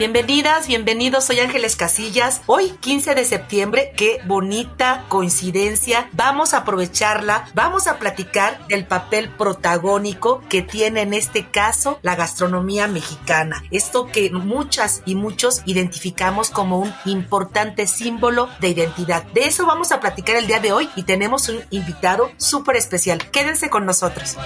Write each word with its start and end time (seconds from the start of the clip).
Bienvenidas, 0.00 0.66
bienvenidos, 0.66 1.26
soy 1.26 1.40
Ángeles 1.40 1.76
Casillas. 1.76 2.40
Hoy, 2.46 2.70
15 2.80 3.14
de 3.14 3.26
septiembre, 3.26 3.92
qué 3.98 4.18
bonita 4.24 5.04
coincidencia. 5.08 6.08
Vamos 6.12 6.54
a 6.54 6.60
aprovecharla, 6.60 7.44
vamos 7.52 7.86
a 7.86 7.98
platicar 7.98 8.66
del 8.68 8.86
papel 8.86 9.28
protagónico 9.28 10.42
que 10.48 10.62
tiene 10.62 11.02
en 11.02 11.12
este 11.12 11.50
caso 11.50 11.98
la 12.00 12.16
gastronomía 12.16 12.86
mexicana. 12.88 13.62
Esto 13.70 14.06
que 14.06 14.30
muchas 14.30 15.02
y 15.04 15.16
muchos 15.16 15.60
identificamos 15.66 16.48
como 16.48 16.78
un 16.78 16.94
importante 17.04 17.86
símbolo 17.86 18.48
de 18.58 18.70
identidad. 18.70 19.24
De 19.34 19.42
eso 19.42 19.66
vamos 19.66 19.92
a 19.92 20.00
platicar 20.00 20.36
el 20.36 20.46
día 20.46 20.60
de 20.60 20.72
hoy 20.72 20.88
y 20.96 21.02
tenemos 21.02 21.50
un 21.50 21.60
invitado 21.68 22.30
súper 22.38 22.76
especial. 22.76 23.30
Quédense 23.30 23.68
con 23.68 23.84
nosotros. 23.84 24.38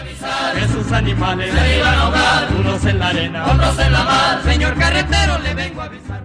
Esos 0.57 0.91
animales 0.91 1.55
se 1.55 1.77
iban 1.77 1.95
a 1.95 2.49
unos 2.59 2.85
en 2.87 2.99
la 2.99 3.07
arena, 3.07 3.47
en 3.53 3.93
la. 3.93 4.41
Señor 4.43 4.77
carretero, 4.77 5.44
le 5.45 5.55
vengo 5.55 5.81
a 5.81 5.85
avisar. 5.85 6.25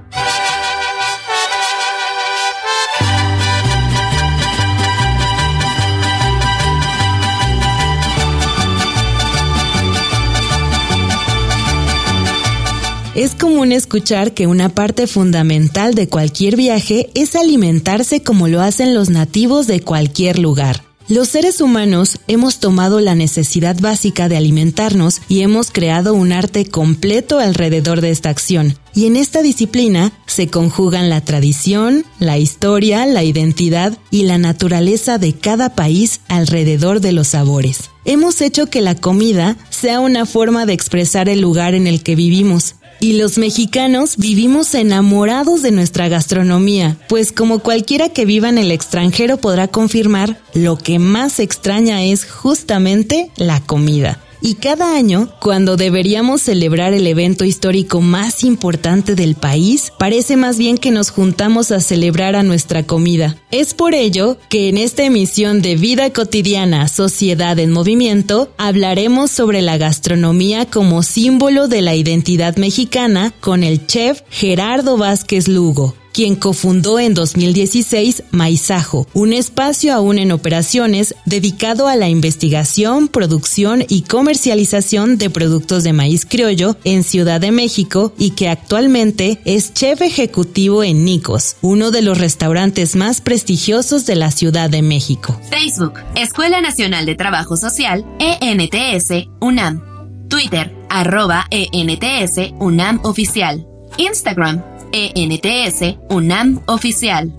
Es 13.15 13.35
común 13.35 13.73
escuchar 13.73 14.33
que 14.33 14.47
una 14.47 14.69
parte 14.69 15.05
fundamental 15.05 15.93
de 15.93 16.07
cualquier 16.07 16.55
viaje 16.55 17.09
es 17.15 17.35
alimentarse 17.35 18.23
como 18.23 18.47
lo 18.47 18.61
hacen 18.61 18.95
los 18.95 19.09
nativos 19.09 19.67
de 19.67 19.81
cualquier 19.81 20.39
lugar. 20.39 20.88
Los 21.09 21.29
seres 21.29 21.59
humanos 21.59 22.19
hemos 22.27 22.59
tomado 22.59 22.99
la 22.99 23.15
necesidad 23.15 23.75
básica 23.79 24.29
de 24.29 24.37
alimentarnos 24.37 25.21
y 25.27 25.41
hemos 25.41 25.71
creado 25.71 26.13
un 26.13 26.31
arte 26.31 26.67
completo 26.67 27.39
alrededor 27.39 28.01
de 28.01 28.11
esta 28.11 28.29
acción. 28.29 28.77
Y 28.93 29.07
en 29.07 29.15
esta 29.15 29.41
disciplina 29.41 30.11
se 30.27 30.49
conjugan 30.49 31.09
la 31.09 31.21
tradición, 31.21 32.05
la 32.19 32.37
historia, 32.37 33.07
la 33.07 33.23
identidad 33.23 33.97
y 34.11 34.25
la 34.25 34.37
naturaleza 34.37 35.17
de 35.17 35.33
cada 35.33 35.73
país 35.73 36.21
alrededor 36.27 37.01
de 37.01 37.11
los 37.11 37.29
sabores. 37.29 37.89
Hemos 38.05 38.39
hecho 38.41 38.67
que 38.67 38.81
la 38.81 38.93
comida 38.93 39.57
sea 39.71 40.01
una 40.01 40.27
forma 40.27 40.67
de 40.67 40.73
expresar 40.73 41.27
el 41.27 41.41
lugar 41.41 41.73
en 41.73 41.87
el 41.87 42.03
que 42.03 42.15
vivimos, 42.15 42.75
y 42.99 43.13
los 43.13 43.37
mexicanos 43.37 44.17
vivimos 44.17 44.73
enamorados 44.73 45.61
de 45.61 45.71
nuestra 45.71 46.07
gastronomía, 46.07 46.97
pues 47.07 47.31
como 47.31 47.59
cualquiera 47.59 48.09
que 48.09 48.25
viva 48.25 48.49
en 48.49 48.57
el 48.57 48.71
extranjero 48.71 49.37
podrá 49.37 49.67
confirmar, 49.67 50.39
lo 50.53 50.77
que 50.77 50.99
más 50.99 51.39
extraña 51.39 52.03
es 52.03 52.25
justamente 52.25 53.31
la 53.37 53.61
comida. 53.61 54.19
Y 54.41 54.55
cada 54.55 54.95
año, 54.95 55.29
cuando 55.41 55.75
deberíamos 55.75 56.41
celebrar 56.41 56.93
el 56.93 57.05
evento 57.07 57.43
histórico 57.43 57.99
más 58.01 58.43
importante 58.43 59.15
del 59.15 59.35
país, 59.35 59.91
parece 59.97 60.37
más 60.37 60.57
bien 60.57 60.77
que 60.77 60.91
nos 60.91 61.09
juntamos 61.09 61.71
a 61.71 61.81
celebrar 61.81 62.35
a 62.35 62.43
nuestra 62.43 62.83
comida. 62.83 63.35
Es 63.51 63.73
por 63.73 63.93
ello 63.93 64.37
que 64.49 64.69
en 64.69 64.77
esta 64.77 65.03
emisión 65.03 65.61
de 65.61 65.75
Vida 65.75 66.09
Cotidiana, 66.11 66.87
Sociedad 66.87 67.59
en 67.59 67.71
Movimiento, 67.71 68.49
hablaremos 68.57 69.29
sobre 69.29 69.61
la 69.61 69.77
gastronomía 69.77 70.65
como 70.65 71.03
símbolo 71.03 71.67
de 71.67 71.81
la 71.81 71.95
identidad 71.95 72.55
mexicana 72.55 73.33
con 73.41 73.63
el 73.63 73.87
chef 73.87 74.21
Gerardo 74.29 74.97
Vázquez 74.97 75.47
Lugo 75.49 75.95
quien 76.13 76.35
cofundó 76.35 76.99
en 76.99 77.13
2016 77.13 78.23
Maizajo, 78.31 79.07
un 79.13 79.33
espacio 79.33 79.93
aún 79.93 80.19
en 80.19 80.31
operaciones 80.31 81.15
dedicado 81.25 81.87
a 81.87 81.95
la 81.95 82.09
investigación, 82.09 83.07
producción 83.07 83.83
y 83.87 84.03
comercialización 84.03 85.17
de 85.17 85.29
productos 85.29 85.83
de 85.83 85.93
maíz 85.93 86.25
criollo 86.25 86.77
en 86.83 87.03
Ciudad 87.03 87.41
de 87.41 87.51
México 87.51 88.13
y 88.17 88.31
que 88.31 88.49
actualmente 88.49 89.39
es 89.45 89.73
chef 89.73 90.01
ejecutivo 90.01 90.83
en 90.83 91.05
Nicos, 91.05 91.55
uno 91.61 91.91
de 91.91 92.01
los 92.01 92.17
restaurantes 92.17 92.95
más 92.95 93.21
prestigiosos 93.21 94.05
de 94.05 94.15
la 94.15 94.31
Ciudad 94.31 94.69
de 94.69 94.81
México. 94.81 95.39
Facebook, 95.49 95.93
Escuela 96.15 96.61
Nacional 96.61 97.05
de 97.05 97.15
Trabajo 97.15 97.57
Social, 97.57 98.05
ENTS, 98.19 99.27
UNAM. 99.39 99.83
Twitter, 100.29 100.75
arroba 100.89 101.45
ENTS, 101.49 102.53
UNAM 102.59 102.99
Oficial. 103.03 103.65
Instagram, 103.97 104.63
ENTS 104.91 105.97
UNAM 106.09 106.61
Oficial. 106.67 107.31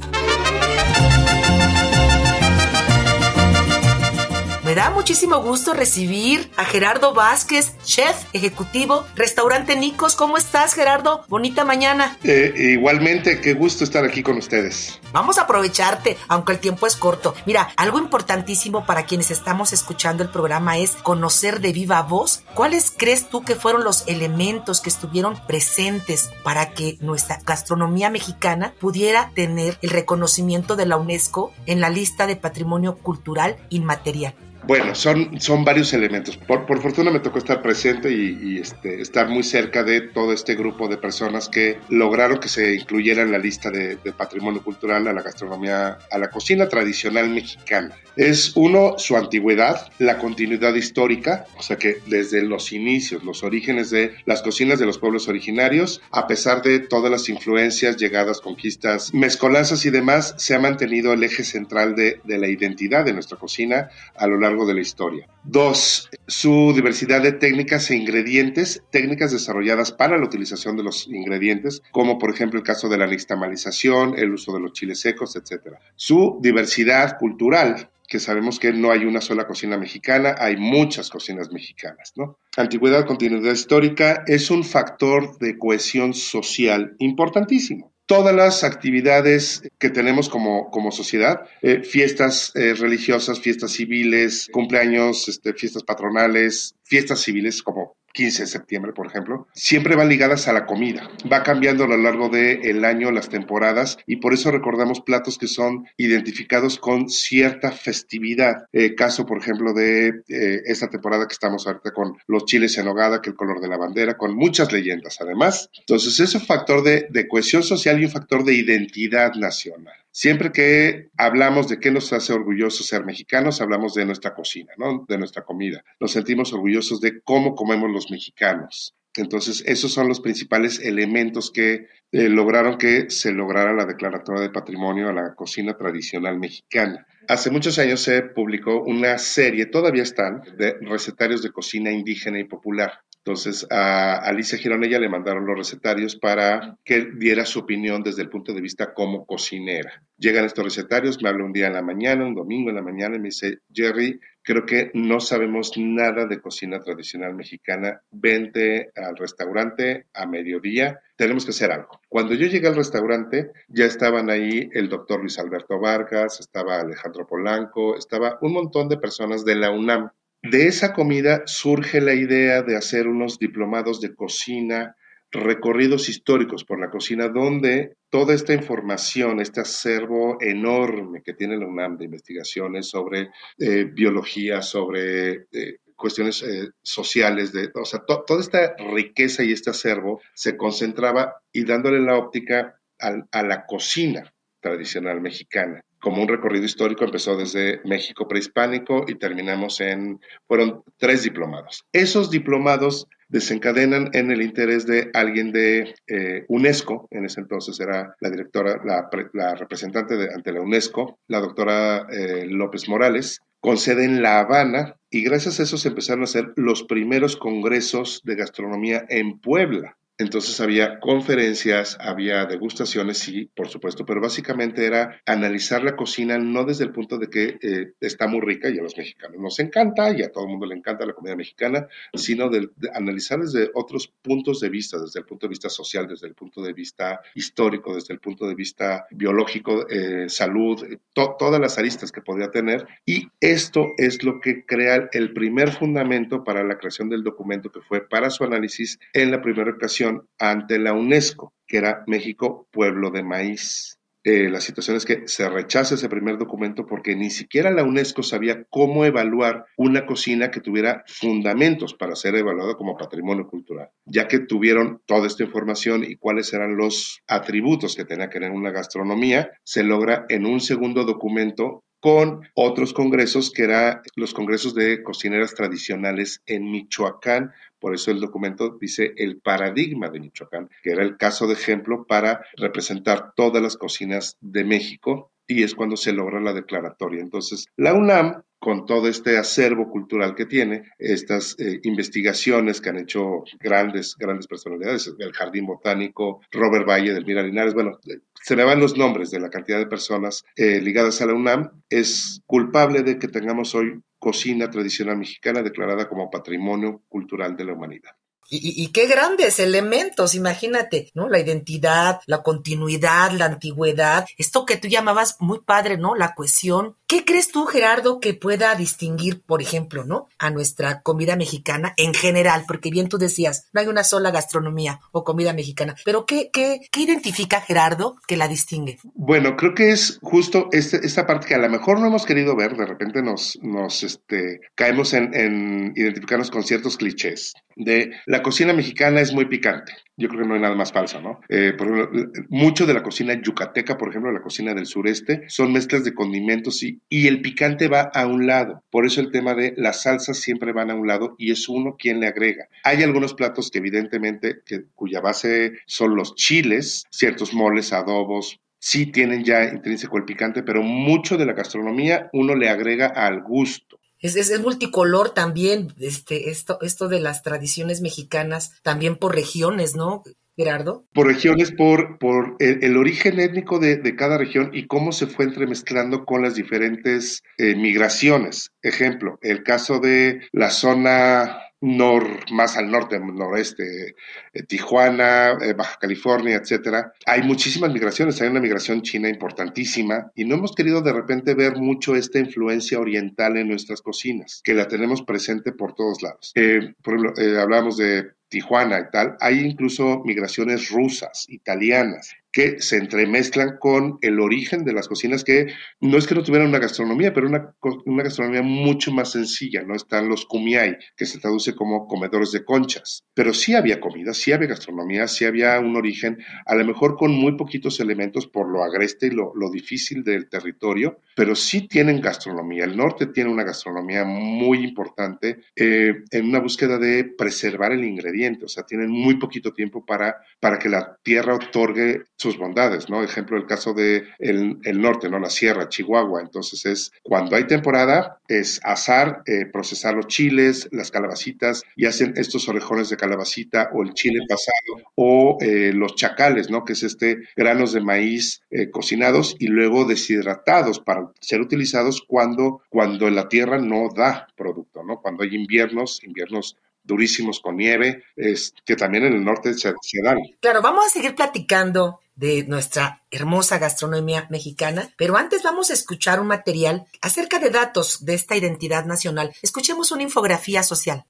Me 4.71 4.77
da 4.77 4.89
muchísimo 4.91 5.43
gusto 5.43 5.75
recibir 5.75 6.49
a 6.57 6.65
Gerardo 6.65 7.13
Vázquez, 7.13 7.73
chef 7.83 8.15
ejecutivo, 8.33 9.05
restaurante 9.17 9.75
Nicos. 9.75 10.15
¿Cómo 10.15 10.37
estás, 10.37 10.75
Gerardo? 10.75 11.25
Bonita 11.27 11.65
mañana. 11.65 12.17
Eh, 12.23 12.55
igualmente, 12.57 13.41
qué 13.41 13.55
gusto 13.55 13.83
estar 13.83 14.05
aquí 14.05 14.23
con 14.23 14.37
ustedes. 14.37 15.01
Vamos 15.13 15.39
a 15.39 15.43
aprovecharte, 15.43 16.17
aunque 16.29 16.53
el 16.53 16.61
tiempo 16.61 16.87
es 16.87 16.95
corto. 16.95 17.35
Mira, 17.47 17.73
algo 17.77 17.99
importantísimo 17.99 18.87
para 18.87 19.07
quienes 19.07 19.33
estamos 19.33 19.73
escuchando 19.73 20.23
el 20.23 20.29
programa 20.29 20.79
es 20.79 20.93
conocer 20.93 21.59
de 21.59 21.73
viva 21.73 22.01
voz 22.03 22.45
cuáles 22.55 22.93
crees 22.97 23.29
tú 23.29 23.43
que 23.43 23.57
fueron 23.57 23.83
los 23.83 24.07
elementos 24.07 24.81
que 24.81 24.91
estuvieron 24.91 25.35
presentes 25.49 26.31
para 26.45 26.71
que 26.75 26.97
nuestra 27.01 27.41
gastronomía 27.45 28.09
mexicana 28.09 28.73
pudiera 28.79 29.33
tener 29.35 29.79
el 29.83 29.91
reconocimiento 29.91 30.77
de 30.77 30.87
la 30.87 30.97
UNESCO 30.97 31.53
en 31.67 31.81
la 31.81 31.91
lista 31.91 32.29
de 32.29 32.37
patrimonio 32.37 32.99
cultural 32.99 33.57
inmaterial. 33.69 34.37
Bueno, 34.67 34.95
son, 34.95 35.41
son 35.41 35.65
varios 35.65 35.93
elementos. 35.95 36.37
Por, 36.37 36.67
por 36.67 36.81
fortuna 36.83 37.11
me 37.11 37.21
tocó 37.21 37.39
estar 37.39 37.63
presente 37.63 38.13
y, 38.13 38.39
y, 38.43 38.59
este, 38.59 39.01
estar 39.01 39.29
muy 39.29 39.43
cerca 39.43 39.83
de 39.83 40.03
todo 40.03 40.33
este 40.33 40.55
grupo 40.55 40.87
de 40.87 40.97
personas 40.97 41.49
que 41.49 41.79
lograron 41.89 42.39
que 42.39 42.49
se 42.49 42.75
incluyera 42.75 43.23
en 43.23 43.33
la 43.33 43.39
lista 43.39 43.71
de, 43.71 43.97
de, 43.97 44.13
patrimonio 44.13 44.63
cultural 44.63 45.09
a 45.09 45.13
la 45.13 45.23
gastronomía, 45.23 45.99
a 46.11 46.19
la 46.19 46.31
cocina 46.31 46.69
tradicional 46.69 47.31
mexicana. 47.31 47.97
Es 48.17 48.53
uno, 48.55 48.99
su 48.99 49.17
antigüedad, 49.17 49.91
la 49.99 50.19
continuidad 50.19 50.75
histórica, 50.75 51.47
o 51.57 51.63
sea 51.63 51.77
que 51.77 51.99
desde 52.07 52.43
los 52.43 52.73
inicios, 52.73 53.25
los 53.25 53.43
orígenes 53.43 53.91
de 53.91 54.15
las 54.27 54.43
cocinas 54.43 54.79
de 54.79 54.87
los 54.87 54.99
pueblos 54.99 55.29
originarios, 55.29 56.03
a 56.11 56.27
pesar 56.27 56.61
de 56.63 56.81
todas 56.81 57.11
las 57.11 57.29
influencias, 57.29 57.97
llegadas, 57.97 58.41
conquistas, 58.41 59.15
mezcolanzas 59.15 59.87
y 59.87 59.91
demás, 59.91 60.35
se 60.39 60.55
ha 60.55 60.59
mantenido 60.59 61.13
el 61.13 61.23
eje 61.23 61.45
central 61.45 61.95
de, 61.95 62.21
de 62.25 62.39
la 62.39 62.49
identidad 62.49 63.05
de 63.05 63.15
nuestra 63.15 63.39
cocina 63.39 63.89
a 64.17 64.27
lo 64.27 64.39
largo 64.39 64.50
de 64.51 64.75
la 64.75 64.81
historia. 64.81 65.29
Dos, 65.45 66.11
su 66.27 66.73
diversidad 66.75 67.23
de 67.23 67.33
técnicas 67.33 67.91
e 67.91 67.97
ingredientes, 67.97 68.83
técnicas 68.91 69.33
desarrolladas 69.33 69.93
para 69.93 70.19
la 70.19 70.25
utilización 70.25 70.77
de 70.77 70.83
los 70.83 71.07
ingredientes, 71.09 71.83
como 71.93 72.19
por 72.19 72.31
ejemplo 72.31 72.59
el 72.59 72.65
caso 72.65 72.89
de 72.89 72.99
la 72.99 73.07
nixtamalización, 73.07 74.19
el 74.19 74.33
uso 74.33 74.53
de 74.53 74.61
los 74.61 74.73
chiles 74.73 75.01
secos, 75.01 75.37
etc. 75.37 75.75
Su 75.95 76.39
diversidad 76.43 77.17
cultural, 77.19 77.91
que 78.09 78.19
sabemos 78.19 78.59
que 78.59 78.73
no 78.73 78.91
hay 78.91 79.05
una 79.05 79.21
sola 79.21 79.47
cocina 79.47 79.79
mexicana, 79.79 80.35
hay 80.39 80.57
muchas 80.57 81.11
cocinas 81.11 81.53
mexicanas, 81.53 82.13
¿no? 82.17 82.39
Antigüedad, 82.57 83.07
continuidad 83.07 83.53
histórica 83.53 84.25
es 84.27 84.51
un 84.51 84.65
factor 84.65 85.39
de 85.39 85.57
cohesión 85.57 86.13
social 86.13 86.97
importantísimo 86.99 87.90
todas 88.11 88.35
las 88.35 88.65
actividades 88.65 89.63
que 89.79 89.89
tenemos 89.89 90.29
como, 90.29 90.69
como 90.73 90.91
sociedad, 90.91 91.43
eh, 91.63 91.85
fiestas 91.85 92.51
eh, 92.57 92.75
religiosas, 92.75 93.39
fiestas 93.39 93.71
civiles, 93.71 94.49
cumpleaños, 94.53 95.29
este, 95.29 95.55
fiestas 95.55 95.85
patronales, 95.85 96.75
fiestas 96.91 97.21
civiles 97.21 97.63
como 97.63 97.97
15 98.13 98.43
de 98.43 98.49
septiembre, 98.49 98.93
por 98.93 99.07
ejemplo, 99.07 99.47
siempre 99.55 99.95
van 99.95 100.09
ligadas 100.09 100.49
a 100.49 100.53
la 100.53 100.67
comida. 100.67 101.09
Va 101.33 101.45
cambiando 101.45 101.85
a 101.85 101.87
lo 101.87 101.97
largo 101.97 102.29
del 102.29 102.85
año 102.85 103.13
las 103.13 103.29
temporadas 103.29 103.99
y 104.05 104.17
por 104.17 104.35
eso 104.35 104.51
recordamos 104.51 105.01
platos 105.01 105.39
que 105.39 105.47
son 105.47 105.87
identificados 105.97 106.79
con 106.79 107.09
cierta 107.09 107.71
festividad. 107.71 108.67
Eh, 108.73 108.97
caso, 108.97 109.25
por 109.27 109.39
ejemplo, 109.39 109.73
de 109.73 110.09
eh, 110.29 110.63
esta 110.65 110.91
temporada 110.91 111.29
que 111.29 111.35
estamos 111.35 111.65
ahorita 111.69 111.93
con 111.93 112.17
los 112.27 112.45
chiles 112.47 112.77
en 112.79 112.89
hogada, 112.89 113.23
que 113.23 113.31
el 113.31 113.37
color 113.37 113.61
de 113.61 113.69
la 113.69 113.77
bandera, 113.77 114.17
con 114.17 114.35
muchas 114.35 114.73
leyendas 114.73 115.21
además. 115.21 115.71
Entonces 115.79 116.19
es 116.19 116.35
un 116.35 116.41
factor 116.41 116.83
de, 116.83 117.07
de 117.11 117.29
cohesión 117.29 117.63
social 117.63 118.01
y 118.01 118.07
un 118.07 118.11
factor 118.11 118.45
de 118.45 118.55
identidad 118.55 119.35
nacional. 119.35 119.95
Siempre 120.13 120.51
que 120.51 121.09
hablamos 121.17 121.69
de 121.69 121.79
qué 121.79 121.91
nos 121.91 122.13
hace 122.13 122.33
orgullosos 122.33 122.87
ser 122.87 123.05
mexicanos, 123.05 123.61
hablamos 123.61 123.95
de 123.95 124.05
nuestra 124.05 124.35
cocina, 124.35 124.73
¿no? 124.77 125.05
De 125.09 125.19
nuestra 125.19 125.45
comida. 125.45 125.85
Nos 126.01 126.13
sentimos 126.13 126.53
orgullosos 126.53 127.01
de 127.01 127.21
cómo 127.23 127.55
comemos 127.55 127.91
los 127.91 128.11
mexicanos. 128.11 128.95
Entonces, 129.17 129.63
esos 129.67 129.93
son 129.93 130.09
los 130.09 130.21
principales 130.21 130.79
elementos 130.81 131.51
que 131.51 131.87
eh, 132.13 132.29
lograron 132.29 132.79
que 132.79 133.11
se 133.11 133.33
lograra 133.33 133.73
la 133.73 133.85
declaratoria 133.85 134.43
de 134.43 134.51
patrimonio 134.51 135.09
a 135.09 135.13
la 135.13 135.35
cocina 135.35 135.77
tradicional 135.77 136.39
mexicana. 136.39 137.07
Hace 137.29 137.51
muchos 137.51 137.79
años 137.79 138.01
se 138.01 138.23
publicó 138.23 138.83
una 138.83 139.19
serie, 139.19 139.67
todavía 139.67 140.05
están, 140.05 140.43
de 140.57 140.77
recetarios 140.81 141.43
de 141.43 141.51
cocina 141.51 141.91
indígena 141.91 142.39
y 142.39 142.45
popular. 142.45 143.01
Entonces 143.25 143.67
a 143.71 144.17
Alicia 144.17 144.57
Gironella 144.57 144.99
le 144.99 145.09
mandaron 145.09 145.47
los 145.47 145.57
recetarios 145.57 146.17
para 146.17 146.79
que 146.85 147.11
diera 147.17 147.45
su 147.45 147.61
opinión 147.61 148.03
desde 148.03 148.23
el 148.23 148.31
punto 148.31 148.55
de 148.55 148.63
vista 148.63 148.95
como 148.95 149.27
cocinera. 149.27 150.03
Llegan 150.17 150.47
estos 150.47 150.65
recetarios, 150.65 151.23
me 151.23 151.29
habla 151.29 151.45
un 151.45 151.53
día 151.53 151.67
en 151.67 151.75
la 151.75 151.83
mañana, 151.83 152.27
un 152.27 152.35
domingo 152.35 152.71
en 152.71 152.77
la 152.77 152.83
mañana, 152.83 153.17
y 153.17 153.19
me 153.19 153.29
dice, 153.29 153.59
Jerry, 153.73 154.21
creo 154.43 154.67
que 154.67 154.91
no 154.95 155.21
sabemos 155.21 155.73
nada 155.77 156.27
de 156.27 156.41
cocina 156.41 156.81
tradicional 156.81 157.35
mexicana. 157.35 158.03
Vente 158.11 158.91
al 158.97 159.17
restaurante 159.17 160.07
a 160.15 160.27
mediodía, 160.27 161.01
tenemos 161.17 161.45
que 161.45 161.51
hacer 161.51 161.73
algo. 161.73 162.01
Cuando 162.09 162.35
yo 162.35 162.47
llegué 162.47 162.69
al 162.69 162.77
restaurante, 162.77 163.51
ya 163.69 163.85
estaban 163.85 164.31
ahí 164.31 164.69
el 164.73 164.89
doctor 164.89 165.21
Luis 165.21 165.39
Alberto 165.39 165.79
Vargas, 165.79 166.41
estaba 166.41 166.81
Alejandro 166.81 167.27
Polanco, 167.27 167.97
estaba 167.97 168.39
un 168.41 168.53
montón 168.53 168.89
de 168.89 168.99
personas 168.99 169.45
de 169.45 169.55
la 169.55 169.71
UNAM 169.71 170.11
de 170.43 170.67
esa 170.67 170.93
comida 170.95 171.43
surge 171.47 172.01
la 172.01 172.15
idea 172.15 172.63
de 172.63 172.77
hacer 172.77 173.09
unos 173.09 173.39
diplomados 173.39 174.01
de 174.01 174.15
cocina, 174.15 174.97
recorridos 175.31 176.09
históricos 176.09 176.65
por 176.65 176.81
la 176.81 176.91
cocina, 176.91 177.29
donde 177.29 177.97
toda 178.09 178.35
esta 178.35 178.55
información, 178.55 179.41
este 179.41 179.61
acervo 179.61 180.39
enorme 180.41 181.23
que 181.23 181.35
tiene 181.35 181.59
la 181.59 181.67
UNAM 181.67 181.99
de 181.99 182.07
investigaciones 182.07 182.89
sobre 182.89 183.31
eh, 183.59 183.85
biología, 183.85 184.63
sobre 184.63 185.47
eh, 185.53 185.77
cuestiones 185.95 186.43
eh, 186.43 186.71
sociales, 186.83 187.53
o 187.75 187.85
sea, 187.85 188.01
toda 188.01 188.41
esta 188.41 188.75
riqueza 188.77 189.45
y 189.45 189.53
este 189.53 189.71
acervo 189.71 190.21
se 190.35 190.57
concentraba 190.57 191.37
y 191.53 191.65
dándole 191.65 192.01
la 192.01 192.17
óptica 192.17 192.81
a 192.99 193.43
la 193.43 193.65
cocina 193.67 194.31
tradicional 194.61 195.21
mexicana 195.21 195.83
como 196.01 196.23
un 196.23 196.29
recorrido 196.29 196.65
histórico, 196.65 197.05
empezó 197.05 197.37
desde 197.37 197.81
México 197.85 198.27
prehispánico 198.27 199.05
y 199.07 199.17
terminamos 199.17 199.81
en, 199.81 200.21
fueron 200.47 200.83
tres 200.97 201.23
diplomados. 201.23 201.85
Esos 201.93 202.31
diplomados 202.31 203.07
desencadenan 203.29 204.11
en 204.13 204.31
el 204.31 204.43
interés 204.43 204.87
de 204.87 205.11
alguien 205.15 205.53
de 205.53 205.95
eh, 206.09 206.45
UNESCO, 206.49 207.07
en 207.11 207.25
ese 207.25 207.41
entonces 207.41 207.79
era 207.79 208.17
la 208.21 208.31
directora, 208.31 208.81
la, 208.85 209.55
representante 209.55 210.15
ante 210.35 210.53
la 210.53 210.61
UNESCO, 210.61 211.19
la 211.29 211.41
doctora 211.41 212.07
eh, 212.11 212.47
López 212.47 212.89
Morales, 212.89 213.41
con 213.61 213.77
sede 213.77 214.05
en 214.05 214.23
La 214.23 214.41
Habana, 214.41 214.97
y 215.11 215.23
gracias 215.23 215.61
a 215.61 215.63
eso 215.63 215.77
se 215.77 215.89
empezaron 215.89 216.23
a 216.23 216.25
hacer 216.25 216.53
los 216.57 216.83
primeros 216.85 217.37
congresos 217.37 218.21
de 218.25 218.37
gastronomía 218.37 219.05
en 219.09 219.39
Puebla. 219.39 219.97
Entonces 220.21 220.61
había 220.61 221.01
conferencias, 221.01 221.97
había 221.99 222.45
degustaciones, 222.45 223.17
sí, 223.17 223.51
por 223.57 223.69
supuesto, 223.69 224.05
pero 224.05 224.21
básicamente 224.21 224.85
era 224.85 225.19
analizar 225.25 225.83
la 225.83 225.97
cocina 225.97 226.37
no 226.37 226.65
desde 226.65 226.85
el 226.85 226.93
punto 226.93 227.17
de 227.17 227.31
que 227.31 227.59
eh, 227.63 227.93
está 228.01 228.27
muy 228.27 228.43
rica 228.43 228.69
y 228.69 228.79
a 228.79 228.83
los 228.83 228.99
mexicanos 228.99 229.41
nos 229.41 229.59
encanta 229.61 230.15
y 230.15 230.23
a 230.23 230.31
todo 230.31 230.45
el 230.45 230.51
mundo 230.51 230.67
le 230.67 230.75
encanta 230.75 231.07
la 231.07 231.15
comida 231.15 231.37
mexicana, 231.37 231.89
sino 232.13 232.51
de, 232.51 232.69
analizar 232.93 233.41
desde 233.41 233.71
otros 233.73 234.13
puntos 234.21 234.61
de 234.61 234.69
vista, 234.69 234.99
desde 234.99 235.21
el 235.21 235.25
punto 235.25 235.47
de 235.47 235.51
vista 235.51 235.71
social, 235.71 236.07
desde 236.07 236.27
el 236.27 236.35
punto 236.35 236.61
de 236.61 236.75
vista 236.75 237.23
histórico, 237.35 237.95
desde 237.95 238.13
el 238.13 238.21
punto 238.21 238.47
de 238.47 238.55
vista 238.55 239.07
biológico, 239.13 239.89
eh, 239.89 240.29
salud, 240.29 240.85
todas 241.15 241.61
las 241.63 241.79
aristas 241.79 242.13
que 242.13 242.21
podría 242.21 242.51
tener. 242.51 242.87
Y 243.07 243.29
esto 243.41 243.95
es 243.97 244.23
lo 244.23 244.39
que 244.39 244.67
crea 244.67 245.09
el 245.13 245.33
primer 245.33 245.73
fundamento 245.73 246.45
para 246.45 246.63
la 246.63 246.77
creación 246.77 247.09
del 247.09 247.23
documento 247.23 247.73
que 247.73 247.81
fue 247.81 248.07
para 248.07 248.29
su 248.29 248.45
análisis 248.45 248.99
en 249.15 249.31
la 249.31 249.41
primera 249.41 249.71
ocasión 249.71 250.10
ante 250.39 250.79
la 250.79 250.93
UNESCO, 250.93 251.55
que 251.67 251.79
era 251.79 252.05
México 252.07 252.69
Pueblo 252.71 253.11
de 253.11 253.23
Maíz. 253.23 253.97
Eh, 254.23 254.51
la 254.51 254.61
situación 254.61 254.99
es 254.99 255.07
que 255.07 255.27
se 255.29 255.49
rechaza 255.49 255.95
ese 255.95 256.11
primer 256.11 256.37
documento 256.37 256.85
porque 256.85 257.17
ni 257.17 257.31
siquiera 257.31 257.71
la 257.71 257.85
UNESCO 257.85 258.23
sabía 258.23 258.65
cómo 258.69 259.07
evaluar 259.07 259.65
una 259.79 260.05
cocina 260.05 260.51
que 260.51 260.61
tuviera 260.61 261.05
fundamentos 261.07 261.95
para 261.95 262.15
ser 262.15 262.35
evaluada 262.35 262.75
como 262.75 262.99
patrimonio 262.99 263.47
cultural. 263.47 263.89
Ya 264.05 264.29
que 264.29 264.41
tuvieron 264.41 265.01
toda 265.07 265.27
esta 265.27 265.45
información 265.45 266.05
y 266.05 266.17
cuáles 266.17 266.53
eran 266.53 266.77
los 266.77 267.23
atributos 267.27 267.97
que 267.97 268.05
tenía 268.05 268.29
que 268.29 268.41
tener 268.41 268.51
una 268.51 268.73
gastronomía, 268.73 269.53
se 269.65 269.85
logra 269.85 270.27
en 270.29 270.45
un 270.45 270.61
segundo 270.61 271.05
documento 271.05 271.85
con 272.01 272.49
otros 272.55 272.93
congresos 272.93 273.51
que 273.51 273.65
eran 273.65 274.01
los 274.17 274.35
congresos 274.35 274.75
de 274.75 275.03
cocineras 275.03 275.55
tradicionales 275.55 276.43
en 276.47 276.71
Michoacán, 276.71 277.53
por 277.79 277.95
eso 277.95 278.11
el 278.11 278.21
documento 278.21 278.77
dice 278.81 279.13
el 279.17 279.39
paradigma 279.39 280.09
de 280.09 280.21
Michoacán, 280.21 280.69
que 280.83 280.91
era 280.91 281.03
el 281.03 281.17
caso 281.17 281.47
de 281.47 281.55
ejemplo 281.55 282.05
para 282.05 282.45
representar 282.57 283.33
todas 283.35 283.63
las 283.63 283.77
cocinas 283.77 284.37
de 284.41 284.65
México 284.65 285.30
y 285.51 285.65
es 285.65 285.75
cuando 285.75 285.97
se 285.97 286.13
logra 286.13 286.41
la 286.41 286.53
declaratoria. 286.53 287.21
Entonces, 287.21 287.67
la 287.77 287.93
UNAM, 287.93 288.43
con 288.59 288.87
todo 288.87 289.09
este 289.09 289.37
acervo 289.37 289.91
cultural 289.91 290.35
que 290.35 290.47
tiene, 290.47 290.85
estas 290.99 291.57
eh, 291.59 291.81
investigaciones 291.83 292.81
que 292.81 292.91
han 292.91 292.99
hecho 292.99 293.43
grandes, 293.59 294.15
grandes 294.17 294.47
personalidades, 294.47 295.13
el 295.19 295.33
Jardín 295.33 295.67
Botánico, 295.67 296.41
Robert 296.53 296.87
Valle, 296.87 297.13
Delmira 297.13 297.43
Linares, 297.43 297.75
bueno, 297.75 297.99
se 298.43 298.57
me 298.57 298.65
van 298.65 298.81
los 298.81 298.97
nombres 298.97 299.31
de 299.31 299.41
la 299.41 299.51
cantidad 299.51 299.79
de 299.79 299.87
personas 299.87 300.45
eh, 300.57 300.81
ligadas 300.81 301.21
a 301.21 301.27
la 301.27 301.35
UNAM, 301.35 301.83
es 301.89 302.43
culpable 302.47 303.03
de 303.03 303.19
que 303.19 303.29
tengamos 303.29 303.75
hoy 303.75 304.01
cocina 304.19 304.71
tradicional 304.71 305.17
mexicana 305.17 305.63
declarada 305.63 306.09
como 306.09 306.31
patrimonio 306.31 307.03
cultural 307.09 307.57
de 307.57 307.65
la 307.65 307.73
humanidad. 307.73 308.13
Y, 308.53 308.89
qué 308.89 309.07
grandes 309.07 309.61
elementos, 309.61 310.35
imagínate, 310.35 311.13
¿no? 311.15 311.29
La 311.29 311.39
identidad, 311.39 312.21
la 312.27 312.43
continuidad, 312.43 313.31
la 313.31 313.45
antigüedad, 313.45 314.27
esto 314.39 314.67
que 314.67 314.77
tú 314.77 314.89
llamabas 314.89 315.37
muy 315.39 315.61
padre, 315.61 315.97
¿no? 315.97 316.17
La 316.17 316.35
cohesión. 316.35 316.97
¿Qué 317.11 317.25
crees 317.25 317.51
tú, 317.51 317.67
Gerardo, 317.67 318.21
que 318.21 318.35
pueda 318.35 318.73
distinguir, 318.77 319.43
por 319.43 319.61
ejemplo, 319.61 320.05
¿no? 320.05 320.29
A 320.39 320.51
nuestra 320.51 321.03
comida 321.03 321.35
mexicana 321.35 321.93
en 321.97 322.15
general, 322.15 322.63
porque 322.69 322.89
bien 322.89 323.09
tú 323.09 323.19
decías, 323.19 323.69
no 323.73 323.81
hay 323.81 323.89
una 323.89 324.05
sola 324.05 324.31
gastronomía 324.31 325.01
o 325.11 325.25
comida 325.25 325.53
mexicana, 325.53 325.97
pero 326.05 326.25
¿qué, 326.25 326.51
qué, 326.53 326.83
qué 326.93 327.01
identifica 327.01 327.63
Gerardo 327.63 328.15
que 328.29 328.37
la 328.37 328.47
distingue? 328.47 328.99
Bueno, 329.15 329.57
creo 329.57 329.75
que 329.75 329.91
es 329.91 330.21
justo 330.23 330.69
este, 330.71 331.05
esta 331.05 331.27
parte 331.27 331.49
que 331.49 331.57
a 331.57 331.59
lo 331.59 331.69
mejor 331.69 331.99
no 331.99 332.07
hemos 332.07 332.25
querido 332.25 332.55
ver, 332.55 332.77
de 332.77 332.87
repente 332.87 333.25
nos, 333.25 333.59
nos 333.61 334.05
este, 334.05 334.61
caemos 334.77 335.13
en, 335.13 335.35
en 335.35 335.93
identificarnos 335.97 336.53
con 336.53 336.63
ciertos 336.63 336.97
clichés 336.97 337.55
de 337.77 338.13
la 338.27 338.43
cocina 338.43 338.73
mexicana 338.73 339.21
es 339.21 339.33
muy 339.33 339.47
picante. 339.47 339.93
Yo 340.17 340.29
creo 340.29 340.43
que 340.43 340.49
no 340.49 340.55
hay 340.55 340.61
nada 340.61 340.75
más 340.75 340.93
falso, 340.93 341.21
¿no? 341.21 341.41
Eh, 341.49 341.73
por 341.77 341.87
ejemplo, 341.87 342.31
mucho 342.51 342.85
de 342.85 342.93
la 342.93 343.03
cocina 343.03 343.41
yucateca, 343.41 343.97
por 343.97 344.11
ejemplo, 344.11 344.31
la 344.31 344.43
cocina 344.43 344.75
del 344.75 344.85
sureste, 344.85 345.45
son 345.49 345.73
mezclas 345.73 346.05
de 346.05 346.13
condimentos 346.13 346.83
y, 346.83 347.00
y 347.09 347.27
el 347.27 347.41
picante 347.43 347.89
va 347.89 348.03
a 348.03 348.27
un 348.27 348.47
lado. 348.47 348.83
Por 348.91 349.07
eso 349.07 349.21
el 349.21 349.31
tema 349.31 349.55
de 349.55 349.75
las 349.77 350.03
salsas 350.03 350.39
siempre 350.39 350.73
van 350.73 350.91
a 350.91 350.95
un 350.95 351.07
lado 351.07 351.35
y 351.39 351.51
es 351.51 351.69
uno 351.69 351.97
quien 351.99 352.21
le 352.21 352.27
agrega. 352.27 352.69
Hay 352.85 353.03
algunos 353.03 353.35
platos 353.35 353.71
que 353.71 353.79
evidentemente, 353.79 354.63
cuya 354.95 355.21
base 355.21 355.73
son 355.87 356.15
los 356.17 356.35
chiles, 356.35 357.05
ciertos 357.11 357.55
moles, 357.55 357.93
adobos, 357.93 358.61
sí 358.79 359.07
tienen 359.07 359.45
ya 359.45 359.65
intrínseco 359.65 360.17
el 360.17 360.25
picante, 360.25 360.63
pero 360.63 360.83
mucho 360.83 361.37
de 361.37 361.47
la 361.47 361.53
gastronomía 361.53 362.29
uno 362.33 362.55
le 362.55 362.69
agrega 362.69 363.07
al 363.07 363.43
gusto. 363.43 364.00
Es, 364.21 364.37
es, 364.37 364.61
multicolor 364.61 365.31
también, 365.31 365.95
este, 365.99 366.51
esto, 366.51 366.79
esto 366.83 367.09
de 367.09 367.21
las 367.21 367.43
tradiciones 367.43 368.01
mexicanas, 368.01 368.81
también 368.83 369.17
por 369.17 369.35
regiones, 369.35 369.97
¿no? 369.97 370.23
Gerardo. 370.57 371.07
Por 371.15 371.27
regiones, 371.27 371.73
por, 371.73 372.19
por 372.19 372.57
el, 372.59 372.97
origen 372.99 373.41
étnico 373.41 373.79
de, 373.79 374.15
cada 374.15 374.37
región 374.37 374.71
y 374.75 374.87
cómo 374.87 375.13
se 375.13 375.27
fue 375.27 375.47
entremezclando 375.47 376.27
con 376.27 376.43
las 376.43 376.55
diferentes 376.55 377.43
eh, 377.57 377.75
migraciones. 377.77 378.71
Ejemplo, 378.83 379.39
el 379.41 379.63
caso 379.63 380.01
de 380.01 380.41
la 380.53 380.69
zona 380.69 381.70
nor, 381.81 382.51
más 382.53 382.77
al 382.77 382.91
norte, 382.91 383.19
noroeste, 383.19 384.15
eh, 384.53 384.63
Tijuana, 384.65 385.53
eh, 385.61 385.73
Baja 385.73 385.99
California, 385.99 386.57
etcétera, 386.57 387.13
hay 387.27 387.43
muchísimas 387.43 387.93
migraciones, 387.93 388.41
hay 388.41 388.49
una 388.49 388.61
migración 388.61 389.03
china 389.03 389.29
importantísima 389.29 390.31
y 390.35 390.45
no 390.45 390.57
hemos 390.57 390.75
querido 390.75 391.01
de 391.01 391.13
repente 391.13 391.55
ver 391.55 391.77
mucho 391.77 392.15
esta 392.15 392.39
influencia 392.39 392.99
oriental 392.99 393.57
en 393.57 393.69
nuestras 393.69 394.03
cocinas, 394.03 394.61
que 394.63 394.75
la 394.75 394.89
tenemos 394.89 395.23
presente 395.23 395.73
por 395.73 395.95
todos 395.95 396.23
lados. 396.23 396.53
Eh, 396.55 396.95
por 397.03 397.15
ejemplo, 397.15 397.61
hablamos 397.61 397.97
de 397.97 398.33
Tijuana 398.49 398.99
y 398.99 399.11
tal, 399.13 399.37
hay 399.41 399.61
incluso 399.61 400.23
migraciones 400.25 400.91
rusas, 400.91 401.47
italianas, 401.49 402.35
que 402.53 402.81
se 402.81 402.97
entremezclan 402.97 403.79
con 403.79 404.19
el 404.23 404.41
origen 404.41 404.85
de 404.85 404.93
las 404.93 405.09
cocinas 405.09 405.45
que 405.45 405.73
no 406.01 406.17
es 406.17 406.27
que 406.27 406.35
no 406.35 406.43
tuvieran 406.43 406.69
una 406.69 406.79
gastronomía, 406.79 407.33
pero 407.33 407.47
una, 407.47 407.75
una 408.07 408.23
gastronomía 408.23 408.63
mucho 408.63 409.13
más 409.13 409.33
sencilla, 409.33 409.83
¿no? 409.83 409.95
Están 409.95 410.29
los 410.29 410.47
kumiai, 410.47 410.99
que 411.17 411.27
se 411.27 411.39
traduce 411.39 411.75
como 411.75 412.07
comedores 412.07 412.53
de 412.53 412.65
conchas, 412.65 413.25
pero 413.35 413.55
sí 413.55 413.75
había 413.75 414.01
comida, 414.01 414.35
sí 414.35 414.53
había 414.53 414.69
gastronomía, 414.69 415.29
sí 415.29 415.45
había 415.45 415.79
un 415.79 415.97
origen, 415.97 416.39
a 416.67 416.75
lo 416.75 416.85
mejor 416.85 417.17
con 417.17 417.33
muy 417.33 417.57
poquitos 417.57 418.01
elementos 418.01 418.47
por 418.47 418.69
lo 418.69 418.83
agreste 418.83 419.29
y 419.29 419.31
lo, 419.31 419.53
lo 419.55 419.71
difícil 419.71 420.25
del 420.25 420.49
territorio, 420.49 421.21
pero 421.37 421.55
sí 421.55 421.87
tienen 421.89 422.21
gastronomía. 422.21 422.85
El 422.85 422.97
norte 422.97 423.27
tiene 423.27 423.51
una 423.51 423.65
gastronomía 423.65 424.25
muy 424.25 424.85
importante 424.85 425.61
eh, 425.77 426.15
en 426.31 426.47
una 426.47 426.59
búsqueda 426.59 426.99
de 426.99 427.25
preservar 427.25 427.93
el 427.93 428.05
ingrediente, 428.05 428.65
o 428.65 428.69
sea, 428.69 428.85
tienen 428.85 429.11
muy 429.11 429.37
poquito 429.39 429.73
tiempo 429.73 430.05
para, 430.05 430.37
para 430.59 430.79
que 430.79 430.89
la 430.89 431.17
tierra 431.23 431.55
otorgue 431.55 432.25
sus 432.41 432.57
bondades, 432.57 433.11
¿no? 433.11 433.23
Ejemplo, 433.23 433.59
el 433.59 433.67
caso 433.67 433.93
de 433.93 434.25
el, 434.39 434.79
el 434.85 435.01
norte, 435.03 435.29
¿no? 435.29 435.39
La 435.39 435.51
sierra, 435.51 435.91
Chihuahua. 435.91 436.41
Entonces 436.41 436.87
es 436.87 437.13
cuando 437.23 437.55
hay 437.55 437.67
temporada, 437.67 438.41
es 438.49 438.81
asar, 438.83 439.43
eh, 439.45 439.67
procesar 439.67 440.15
los 440.15 440.27
chiles, 440.27 440.89
las 440.91 441.11
calabacitas 441.11 441.83
y 441.97 442.07
hacen 442.07 442.33
estos 442.37 442.67
orejones 442.71 443.11
de 443.11 443.19
calabacita 443.19 443.91
o 443.93 444.03
el 444.03 444.15
chile 444.15 444.39
pasado 444.49 445.11
o 445.17 445.59
eh, 445.61 445.93
los 445.93 446.15
chacales, 446.15 446.71
¿no? 446.71 446.87
Que 446.87 446.95
es 446.95 447.03
este 447.03 447.41
granos 447.57 447.93
de 447.93 448.01
maíz 448.01 448.63
eh, 448.71 448.89
cocinados 448.91 449.55
y 449.59 449.67
luego 449.67 450.07
deshidratados 450.07 450.99
para 450.99 451.31
ser 451.41 451.61
utilizados 451.61 452.23
cuando, 452.27 452.81
cuando 452.89 453.29
la 453.29 453.51
tierra 453.51 453.79
no 453.79 454.09
da 454.17 454.49
producto, 454.57 455.03
¿no? 455.03 455.21
Cuando 455.21 455.43
hay 455.43 455.55
inviernos, 455.55 456.25
inviernos 456.25 456.79
durísimos 457.11 457.61
con 457.61 457.77
nieve, 457.77 458.25
es, 458.37 458.73
que 458.87 458.97
también 458.97 459.25
en 459.25 459.35
el 459.35 459.45
norte 459.45 459.75
se, 459.75 459.93
se 460.01 460.23
dan. 460.23 460.39
Claro, 460.61 460.81
vamos 460.81 461.05
a 461.07 461.11
seguir 461.11 461.35
platicando 461.35 462.21
de 462.37 462.65
nuestra 462.65 463.23
hermosa 463.31 463.79
gastronomía 463.79 464.47
mexicana, 464.49 465.13
pero 465.19 465.37
antes 465.37 465.63
vamos 465.63 465.91
a 465.91 465.93
escuchar 465.93 466.41
un 466.41 466.47
material 466.47 467.05
acerca 467.21 467.59
de 467.59 467.69
datos 467.69 468.25
de 468.25 468.35
esta 468.35 468.57
identidad 468.57 469.05
nacional. 469.05 469.53
Escuchemos 469.61 470.11
una 470.11 470.23
infografía 470.23 470.83
social. 470.83 471.27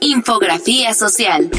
Infografía 0.00 0.94
social. 0.94 1.50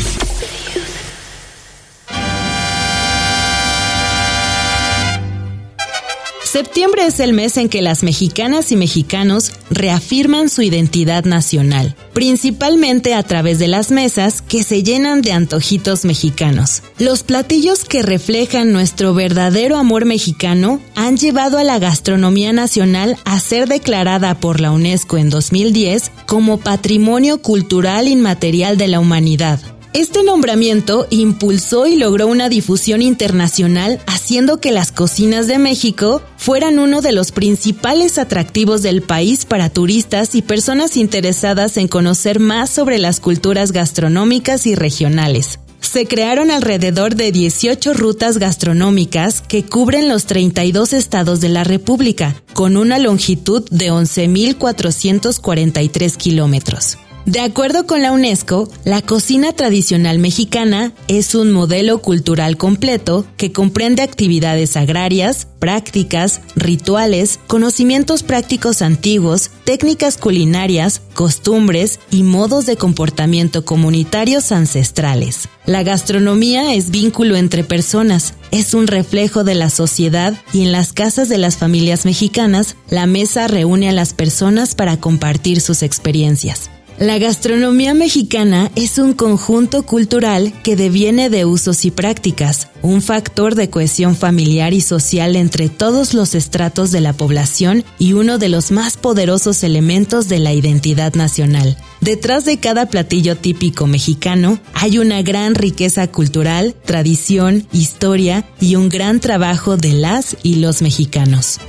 Septiembre 6.56 7.06
es 7.06 7.20
el 7.20 7.34
mes 7.34 7.58
en 7.58 7.68
que 7.68 7.82
las 7.82 8.02
mexicanas 8.02 8.72
y 8.72 8.78
mexicanos 8.78 9.52
reafirman 9.70 10.48
su 10.48 10.62
identidad 10.62 11.26
nacional, 11.26 11.98
principalmente 12.14 13.14
a 13.14 13.24
través 13.24 13.60
de 13.60 13.68
las 13.68 13.92
mesas 13.92 14.42
que 14.42 14.64
se 14.64 14.82
llenan 14.82 15.22
de 15.22 15.34
antojitos 15.34 16.06
mexicanos. 16.06 16.82
Los 16.98 17.24
platillos 17.24 17.84
que 17.84 18.04
reflejan 18.04 18.72
nuestro 18.72 19.14
verdadero 19.14 19.76
amor 19.76 20.06
mexicano 20.06 20.80
han 20.96 21.18
llevado 21.18 21.58
a 21.58 21.66
la 21.66 21.78
gastronomía 21.78 22.54
nacional 22.54 23.18
a 23.26 23.38
ser 23.42 23.68
declarada 23.68 24.40
por 24.40 24.62
la 24.62 24.72
UNESCO 24.72 25.18
en 25.18 25.30
2010 25.30 26.10
como 26.26 26.62
Patrimonio 26.62 27.42
Cultural 27.42 28.08
Inmaterial 28.08 28.78
de 28.78 28.88
la 28.88 29.02
Humanidad. 29.02 29.75
Este 29.96 30.24
nombramiento 30.24 31.08
impulsó 31.10 31.88
y 31.88 31.96
logró 31.96 32.28
una 32.28 32.50
difusión 32.50 33.02
internacional, 33.02 34.02
haciendo 34.08 34.60
que 34.60 34.74
las 34.74 34.92
cocinas 34.92 35.48
de 35.48 35.58
México 35.58 36.22
fueran 36.36 36.80
uno 36.80 37.00
de 37.00 37.14
los 37.14 37.32
principales 37.32 38.18
atractivos 38.18 38.82
del 38.82 39.02
país 39.02 39.46
para 39.46 39.70
turistas 39.70 40.36
y 40.36 40.42
personas 40.42 40.98
interesadas 40.98 41.78
en 41.78 41.88
conocer 41.88 42.42
más 42.42 42.72
sobre 42.72 43.00
las 43.00 43.22
culturas 43.22 43.72
gastronómicas 43.72 44.66
y 44.66 44.76
regionales. 44.76 45.60
Se 45.80 46.08
crearon 46.08 46.52
alrededor 46.52 47.16
de 47.16 47.32
18 47.32 47.94
rutas 47.94 48.38
gastronómicas 48.38 49.40
que 49.40 49.64
cubren 49.64 50.10
los 50.10 50.26
32 50.26 50.92
estados 50.92 51.40
de 51.40 51.48
la 51.48 51.64
República, 51.64 52.36
con 52.52 52.76
una 52.76 53.00
longitud 53.00 53.64
de 53.72 53.94
11.443 53.94 56.18
kilómetros. 56.18 56.98
De 57.26 57.40
acuerdo 57.40 57.88
con 57.88 58.04
la 58.04 58.12
UNESCO, 58.12 58.70
la 58.84 59.02
cocina 59.02 59.52
tradicional 59.52 60.20
mexicana 60.20 60.94
es 61.08 61.34
un 61.34 61.52
modelo 61.52 61.98
cultural 61.98 62.56
completo 62.56 63.26
que 63.36 63.52
comprende 63.52 64.04
actividades 64.04 64.78
agrarias, 64.78 65.48
prácticas, 65.58 66.42
rituales, 66.56 67.40
conocimientos 67.48 68.22
prácticos 68.22 68.84
antiguos, 68.84 69.50
técnicas 69.64 70.18
culinarias, 70.18 71.02
costumbres 71.16 72.00
y 72.12 72.22
modos 72.22 72.68
de 72.68 72.78
comportamiento 72.78 73.66
comunitarios 73.66 74.52
ancestrales. 74.52 75.50
La 75.66 75.82
gastronomía 75.82 76.76
es 76.76 76.92
vínculo 76.92 77.38
entre 77.38 77.64
personas, 77.64 78.36
es 78.52 78.76
un 78.76 78.86
reflejo 78.86 79.44
de 79.44 79.56
la 79.56 79.72
sociedad 79.72 80.36
y 80.54 80.62
en 80.62 80.72
las 80.72 80.94
casas 80.94 81.28
de 81.28 81.40
las 81.40 81.58
familias 81.58 82.06
mexicanas, 82.06 82.76
la 82.88 83.08
mesa 83.08 83.48
reúne 83.48 83.90
a 83.90 83.94
las 83.94 84.14
personas 84.14 84.76
para 84.76 84.98
compartir 84.98 85.60
sus 85.60 85.82
experiencias. 85.82 86.70
La 86.98 87.18
gastronomía 87.18 87.94
mexicana 87.94 88.72
es 88.76 89.00
un 89.00 89.12
conjunto 89.12 89.84
cultural 89.84 90.54
que 90.64 90.78
deviene 90.78 91.30
de 91.30 91.44
usos 91.44 91.84
y 91.84 91.92
prácticas, 91.92 92.70
un 92.82 93.02
factor 93.02 93.54
de 93.56 93.70
cohesión 93.70 94.16
familiar 94.16 94.74
y 94.74 94.80
social 94.80 95.36
entre 95.36 95.68
todos 95.68 96.14
los 96.14 96.36
estratos 96.36 96.92
de 96.94 97.02
la 97.02 97.12
población 97.12 97.84
y 98.00 98.14
uno 98.14 98.38
de 98.38 98.48
los 98.48 98.72
más 98.72 98.96
poderosos 98.96 99.66
elementos 99.66 100.30
de 100.30 100.40
la 100.40 100.54
identidad 100.54 101.16
nacional. 101.16 101.76
Detrás 102.00 102.46
de 102.46 102.60
cada 102.60 102.86
platillo 102.86 103.36
típico 103.36 103.88
mexicano 103.88 104.58
hay 104.74 104.98
una 104.98 105.22
gran 105.22 105.54
riqueza 105.54 106.08
cultural, 106.08 106.76
tradición, 106.86 107.68
historia 107.74 108.46
y 108.62 108.78
un 108.78 108.88
gran 108.88 109.20
trabajo 109.20 109.76
de 109.76 109.92
las 109.92 110.38
y 110.44 110.56
los 110.56 110.82
mexicanos. 110.82 111.60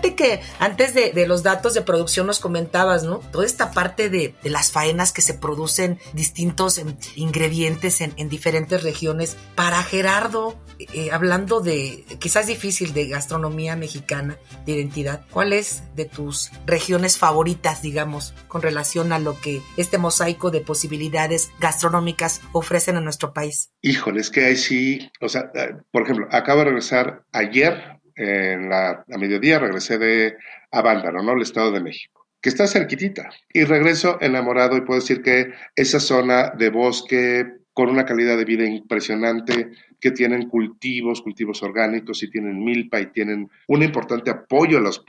Que 0.00 0.40
antes 0.58 0.94
de, 0.94 1.26
los 1.26 1.42
datos 1.42 1.74
de 1.74 1.82
producción 1.82 2.26
nos 2.26 2.40
comentabas, 2.40 3.04
¿no? 3.04 3.18
Toda 3.18 3.46
esta 3.46 3.70
parte 3.70 4.08
de, 4.08 4.34
las 4.42 4.72
faenas 4.72 5.12
que 5.12 5.22
se 5.22 5.34
producen 5.34 5.98
distintos 6.12 6.78
en, 6.78 6.98
ingredientes 7.16 8.00
en, 8.00 8.12
en, 8.16 8.28
diferentes 8.28 8.82
regiones. 8.82 9.36
Para 9.54 9.82
Gerardo, 9.82 10.58
eh, 10.78 11.10
hablando 11.12 11.60
de, 11.60 12.04
quizás 12.18 12.46
difícil, 12.46 12.94
de 12.94 13.08
gastronomía 13.08 13.76
mexicana, 13.76 14.38
de 14.66 14.72
identidad, 14.72 15.26
¿cuál 15.30 15.52
es 15.52 15.82
de 15.94 16.06
tus 16.06 16.50
regiones 16.66 17.18
favoritas, 17.18 17.82
digamos, 17.82 18.34
con 18.48 18.62
relación 18.62 19.12
a 19.12 19.18
lo 19.18 19.38
que 19.40 19.60
este 19.76 19.98
mosaico 19.98 20.50
de 20.50 20.60
posibilidades 20.60 21.50
gastronómicas 21.60 22.40
ofrecen 22.52 22.96
a 22.96 23.00
nuestro 23.00 23.32
país? 23.32 23.70
Híjole, 23.82 24.20
es 24.20 24.30
que 24.30 24.44
ahí 24.44 24.56
sí, 24.56 25.10
o 25.20 25.28
sea, 25.28 25.50
eh, 25.54 25.74
por 25.92 26.02
ejemplo, 26.02 26.28
acabo 26.30 26.60
de 26.60 26.66
regresar 26.66 27.24
ayer 27.32 27.99
en 28.20 28.68
la, 28.68 29.04
a 29.10 29.18
mediodía 29.18 29.58
regresé 29.58 29.98
de 29.98 30.36
Avándaro, 30.70 31.22
¿no? 31.22 31.32
El 31.32 31.42
Estado 31.42 31.72
de 31.72 31.80
México, 31.80 32.26
que 32.40 32.50
está 32.50 32.66
cerquitita. 32.66 33.30
Y 33.52 33.64
regreso 33.64 34.18
enamorado 34.20 34.76
y 34.76 34.82
puedo 34.82 35.00
decir 35.00 35.22
que 35.22 35.52
esa 35.74 36.00
zona 36.00 36.50
de 36.50 36.70
bosque 36.70 37.59
con 37.80 37.88
una 37.88 38.04
calidad 38.04 38.36
de 38.36 38.44
vida 38.44 38.66
impresionante, 38.66 39.70
que 39.98 40.10
tienen 40.10 40.50
cultivos, 40.50 41.22
cultivos 41.22 41.62
orgánicos 41.62 42.22
y 42.22 42.30
tienen 42.30 42.62
milpa 42.62 43.00
y 43.00 43.06
tienen 43.06 43.48
un 43.68 43.82
importante 43.82 44.30
apoyo 44.30 44.76
a 44.76 44.82
los, 44.82 45.02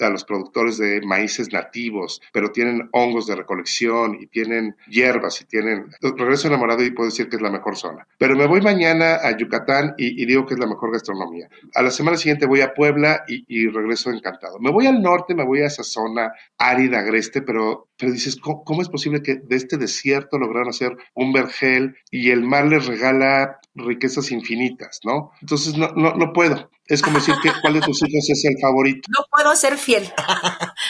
a 0.00 0.08
los 0.08 0.24
productores 0.24 0.78
de 0.78 1.02
maíces 1.02 1.52
nativos, 1.52 2.22
pero 2.32 2.50
tienen 2.50 2.88
hongos 2.92 3.26
de 3.26 3.36
recolección 3.36 4.16
y 4.18 4.26
tienen 4.28 4.74
hierbas 4.88 5.42
y 5.42 5.44
tienen... 5.44 5.84
Regreso 6.00 6.48
enamorado 6.48 6.82
y 6.82 6.92
puedo 6.92 7.10
decir 7.10 7.28
que 7.28 7.36
es 7.36 7.42
la 7.42 7.50
mejor 7.50 7.76
zona. 7.76 8.06
Pero 8.16 8.36
me 8.36 8.46
voy 8.46 8.62
mañana 8.62 9.16
a 9.16 9.36
Yucatán 9.36 9.92
y, 9.98 10.24
digo 10.24 10.46
que 10.46 10.54
es 10.54 10.60
la 10.60 10.66
mejor 10.66 10.92
gastronomía. 10.92 11.50
A 11.74 11.82
la 11.82 11.90
semana 11.90 12.16
siguiente 12.16 12.46
voy 12.46 12.62
a 12.62 12.72
Puebla 12.72 13.24
y, 13.28 13.44
y, 13.48 13.68
regreso 13.68 14.10
encantado. 14.10 14.58
Me 14.60 14.70
voy 14.70 14.86
al 14.86 15.02
norte, 15.02 15.34
me 15.34 15.44
voy 15.44 15.60
a 15.60 15.66
esa 15.66 15.82
zona 15.82 16.32
árida, 16.56 17.00
agreste, 17.00 17.42
pero, 17.42 17.88
pero 17.96 18.12
dices, 18.12 18.36
¿cómo, 18.36 18.64
¿cómo 18.64 18.82
es 18.82 18.88
posible 18.88 19.22
que 19.22 19.36
de 19.36 19.56
este 19.56 19.76
desierto 19.76 20.38
lograron 20.38 20.68
hacer 20.68 20.96
un 21.14 21.32
vergel 21.32 21.96
y 22.10 22.30
el 22.30 22.42
mar 22.42 22.66
les 22.66 22.86
regala 22.86 23.58
riquezas 23.74 24.30
infinitas, 24.30 25.00
¿no? 25.04 25.32
Entonces 25.40 25.76
no, 25.76 25.88
no, 25.92 26.14
no 26.14 26.32
puedo. 26.32 26.70
Es 26.86 27.00
como 27.00 27.18
decir 27.18 27.34
que 27.42 27.50
cuál 27.62 27.74
de 27.74 27.80
tus 27.80 28.02
hijos 28.02 28.28
es 28.28 28.44
el 28.44 28.56
favorito. 28.60 29.08
No 29.08 29.24
puedo 29.30 29.54
ser 29.56 29.78
fiel. 29.78 30.12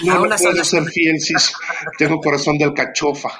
No, 0.02 0.26
no 0.26 0.36
puedo 0.36 0.64
ser 0.64 0.84
fiel, 0.84 1.20
sí. 1.20 1.34
Tengo 1.98 2.20
corazón 2.20 2.58
de 2.58 2.64
alcachofa, 2.64 3.30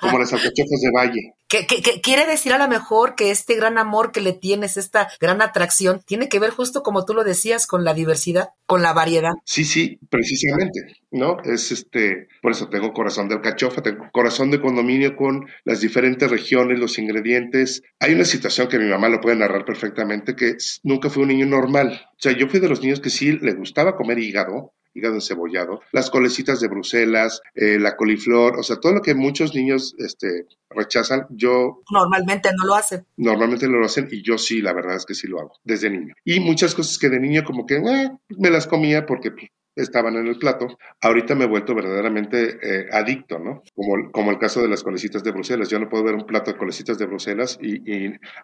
como 0.00 0.18
las 0.18 0.32
alcachofas 0.32 0.80
de 0.80 0.90
Valle. 0.94 1.34
¿Qué, 1.48 1.66
quiere 2.00 2.26
decir 2.26 2.52
a 2.52 2.58
lo 2.58 2.68
mejor 2.68 3.16
que 3.16 3.32
este 3.32 3.56
gran 3.56 3.76
amor 3.76 4.12
que 4.12 4.20
le 4.20 4.32
tienes, 4.32 4.76
esta 4.76 5.08
gran 5.20 5.42
atracción, 5.42 6.00
tiene 6.06 6.28
que 6.28 6.38
ver 6.38 6.50
justo 6.50 6.84
como 6.84 7.04
tú 7.04 7.12
lo 7.12 7.24
decías, 7.24 7.66
con 7.66 7.84
la 7.84 7.92
diversidad, 7.92 8.50
con 8.66 8.82
la 8.82 8.92
variedad? 8.92 9.32
Sí, 9.44 9.64
sí, 9.64 9.98
precisamente, 10.08 10.94
¿no? 11.10 11.38
Es 11.42 11.72
este, 11.72 12.28
por 12.40 12.52
eso 12.52 12.68
tengo 12.68 12.92
corazón 12.92 13.28
de 13.28 13.34
alcachofa, 13.34 13.82
tengo 13.82 14.08
corazón 14.12 14.52
de 14.52 14.60
condominio 14.60 15.16
con 15.16 15.48
las 15.64 15.80
diferentes 15.80 16.30
regiones, 16.30 16.78
los 16.78 16.98
ingredientes. 17.00 17.82
Hay 17.98 18.14
una 18.14 18.24
situación 18.24 18.68
que 18.68 18.78
mi 18.78 18.88
mamá 18.88 19.08
lo 19.08 19.20
puede 19.20 19.34
narrar 19.34 19.64
perfectamente, 19.64 20.36
que 20.36 20.56
nunca 20.84 21.10
fue 21.10 21.24
un 21.24 21.30
niño 21.30 21.46
normal. 21.46 22.00
O 22.12 22.22
sea, 22.22 22.30
yo 22.30 22.46
fui 22.48 22.60
de 22.60 22.68
los 22.68 22.80
niños 22.80 23.00
que 23.00 23.10
sí 23.10 23.32
le 23.32 23.54
gustaba 23.54 23.96
comer 23.96 24.20
hígado, 24.20 24.72
hígado 24.94 25.14
encebollado, 25.14 25.80
las 25.92 26.10
colecitas 26.10 26.60
de 26.60 26.68
Bruselas, 26.68 27.42
eh, 27.54 27.78
la 27.78 27.96
coliflor, 27.96 28.58
o 28.58 28.62
sea, 28.62 28.76
todo 28.76 28.92
lo 28.92 29.02
que 29.02 29.14
muchos 29.14 29.54
niños 29.54 29.94
este, 29.98 30.46
rechazan, 30.68 31.26
yo... 31.30 31.82
Normalmente 31.90 32.50
no 32.56 32.66
lo 32.66 32.74
hacen. 32.74 33.06
Normalmente 33.16 33.68
no 33.68 33.78
lo 33.78 33.86
hacen 33.86 34.08
y 34.10 34.22
yo 34.22 34.38
sí, 34.38 34.60
la 34.60 34.72
verdad 34.72 34.96
es 34.96 35.06
que 35.06 35.14
sí 35.14 35.26
lo 35.26 35.40
hago, 35.40 35.52
desde 35.64 35.90
niño. 35.90 36.14
Y 36.24 36.40
muchas 36.40 36.74
cosas 36.74 36.98
que 36.98 37.08
de 37.08 37.20
niño 37.20 37.44
como 37.44 37.66
que 37.66 37.76
eh, 37.76 38.10
me 38.38 38.50
las 38.50 38.66
comía 38.66 39.06
porque 39.06 39.30
pues, 39.30 39.46
estaban 39.82 40.16
en 40.16 40.26
el 40.26 40.38
plato, 40.38 40.78
ahorita 41.00 41.34
me 41.34 41.44
he 41.44 41.48
vuelto 41.48 41.74
verdaderamente 41.74 42.58
eh, 42.62 42.86
adicto, 42.92 43.38
¿no? 43.38 43.62
Como, 43.74 44.10
como 44.12 44.30
el 44.30 44.38
caso 44.38 44.62
de 44.62 44.68
las 44.68 44.82
colecitas 44.82 45.22
de 45.22 45.32
Bruselas. 45.32 45.68
Yo 45.68 45.78
no 45.78 45.88
puedo 45.88 46.04
ver 46.04 46.14
un 46.14 46.26
plato 46.26 46.52
de 46.52 46.58
colecitas 46.58 46.98
de 46.98 47.06
Bruselas 47.06 47.58
y, 47.60 47.80